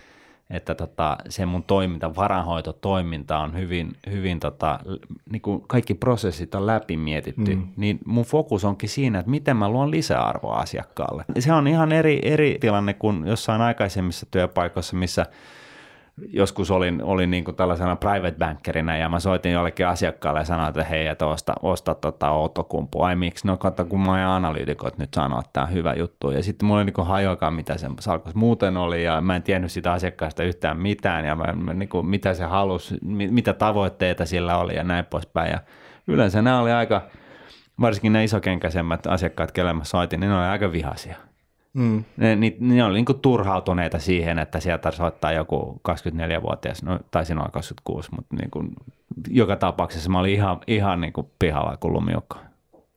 [0.55, 4.79] että tota, se mun toiminta, varanhoitotoiminta on hyvin, hyvin tota,
[5.31, 7.69] niin kuin kaikki prosessit on läpi mietitty, mm.
[7.77, 11.25] niin mun fokus onkin siinä, että miten mä luon lisäarvoa asiakkaalle.
[11.39, 15.27] Se on ihan eri, eri tilanne kuin jossain aikaisemmissa työpaikoissa, missä–
[16.29, 20.69] joskus olin, olin niin kuin tällaisena private bankerina ja mä soitin jollekin asiakkaalle ja sanoin,
[20.69, 23.03] että hei, että osta, osta tota Outokumpu.
[23.03, 23.47] Ai miksi?
[23.47, 26.31] No katso, kun mä analyytikot nyt sanoo, että tämä on hyvä juttu.
[26.31, 29.73] Ja sitten mulla ei niin hajoakaan, mitä se salkus muuten oli ja mä en tiennyt
[29.73, 32.99] sitä asiakkaasta yhtään mitään ja mä, mä, niin kuin, mitä se halusi,
[33.31, 35.51] mitä tavoitteita sillä oli ja näin poispäin.
[35.51, 35.59] Ja
[36.07, 37.03] yleensä nämä oli aika,
[37.81, 41.17] varsinkin ne isokenkäisemmät asiakkaat, kelle mä soitin, niin ne oli aika vihaisia.
[41.75, 42.05] Mm.
[42.16, 47.49] Ne, ne, ne oli niin turhautuneita siihen, että sieltä soittaa joku 24-vuotias, no taisin olla
[47.49, 48.70] 26, mutta niin kuin,
[49.29, 52.39] joka tapauksessa mä olin ihan, ihan niin kuin pihalla kuin lumiukko.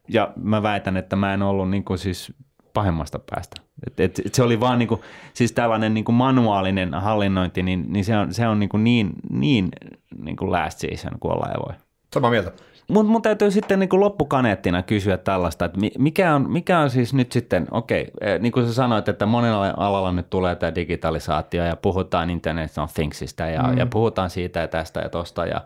[0.07, 2.33] Ja mä väitän, että mä en ollut niin kuin siis
[2.73, 3.61] pahemmasta päästä.
[3.87, 5.01] Et, et, et se oli vaan niinku,
[5.33, 9.69] siis tällainen niinku manuaalinen hallinnointi, niin, niin se on, se on niinku niin, niin
[10.23, 11.75] niinku last season kuin ollaan ja voi.
[12.13, 12.51] Samaa mieltä.
[12.87, 17.13] Mutta mun täytyy sitten niin kuin loppukaneettina kysyä tällaista, että mikä on, mikä on siis
[17.13, 21.65] nyt sitten, okei, eh, niin kuin sä sanoit, että monella alalla nyt tulee tämä digitalisaatio
[21.65, 23.77] ja puhutaan Internet of Thingsista ja, mm.
[23.77, 25.61] ja puhutaan siitä ja tästä ja tosta ja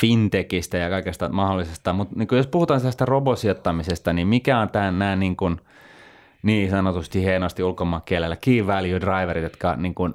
[0.00, 5.16] fintechistä ja kaikesta mahdollisesta, mutta niin jos puhutaan tästä robosijoittamisesta, niin mikä on tämä, nämä
[5.16, 5.60] niin kuin,
[6.42, 10.14] niin sanotusti hienosti ulkomaankielellä key value driverit, jotka niin kuin,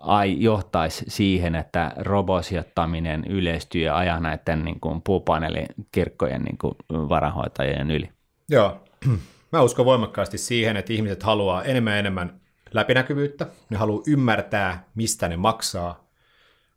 [0.00, 7.90] ai, johtaisi siihen, että robosijoittaminen yleistyy ja ajaa näiden niin kuin, puupaneelikirkkojen niin kuin, varahoitajien
[7.90, 8.10] yli?
[8.48, 8.84] Joo,
[9.52, 12.40] mä uskon voimakkaasti siihen, että ihmiset haluaa enemmän ja enemmän
[12.72, 16.06] läpinäkyvyyttä, ne haluaa ymmärtää, mistä ne maksaa,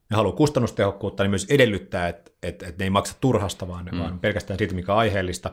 [0.09, 3.99] ne haluaa kustannustehokkuutta, niin myös edellyttää, että, että, että ne ei maksa turhasta, vaan, mm.
[3.99, 5.51] vaan pelkästään siitä, mikä on aiheellista.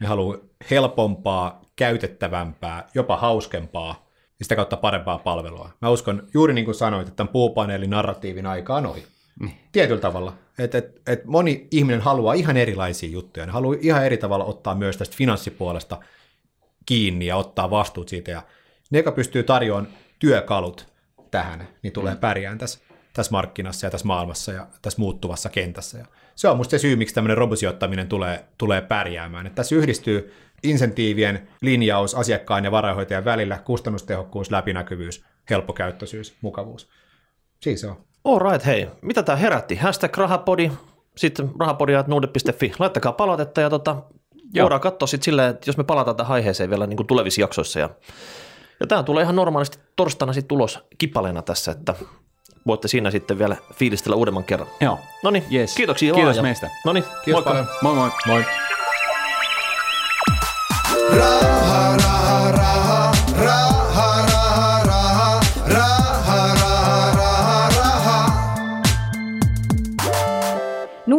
[0.00, 0.38] Ne haluaa
[0.70, 4.06] helpompaa, käytettävämpää, jopa hauskempaa
[4.38, 5.70] ja sitä kautta parempaa palvelua.
[5.82, 9.06] Mä uskon, juuri niin kuin sanoit, että tämän puupaneelin narratiivin aika on ohi.
[9.40, 9.50] Mm.
[9.72, 10.32] Tietyllä tavalla.
[10.58, 13.46] Että et, et moni ihminen haluaa ihan erilaisia juttuja.
[13.46, 16.00] Ne haluaa ihan eri tavalla ottaa myös tästä finanssipuolesta
[16.86, 18.30] kiinni ja ottaa vastuut siitä.
[18.30, 18.42] Ja
[18.90, 20.86] ne, jotka pystyy tarjoamaan työkalut
[21.30, 22.20] tähän, niin tulee mm.
[22.20, 22.78] pärjään tässä
[23.16, 25.98] tässä markkinassa ja tässä maailmassa ja tässä muuttuvassa kentässä.
[25.98, 26.06] Ja
[26.36, 29.46] se on musta se syy, miksi tämmöinen robosijoittaminen tulee, tulee pärjäämään.
[29.46, 30.32] Että tässä yhdistyy
[30.62, 36.88] insentiivien linjaus asiakkaan ja varainhoitajan välillä, kustannustehokkuus, läpinäkyvyys, helppokäyttöisyys, mukavuus.
[37.60, 37.96] Siis se on.
[38.24, 38.88] All right, hei.
[39.02, 39.76] Mitä tämä herätti?
[39.76, 40.72] Hashtag rahapodi,
[41.16, 42.72] sitten rahapodi.nuude.fi.
[42.78, 44.02] Laittakaa palautetta ja tota,
[44.62, 47.80] voidaan katsoa sitten silleen, että jos me palataan tähän aiheeseen vielä niin kuin tulevissa jaksoissa.
[47.80, 47.90] Ja,
[48.80, 51.94] ja tämä tulee ihan normaalisti torstaina sitten tulos kipaleena tässä, että
[52.66, 54.68] voitte siinä sitten vielä fiilistellä uudemman kerran.
[54.80, 54.98] Joo.
[55.22, 55.74] No niin, yes.
[55.74, 56.44] kiitoksia Kiitos vaan.
[56.44, 56.70] meistä.
[56.84, 57.50] No niin, Kiitos moikka.
[57.50, 57.66] paljon.
[57.82, 58.10] Moi moi.
[58.26, 58.44] Moi.
[61.18, 61.96] Raha,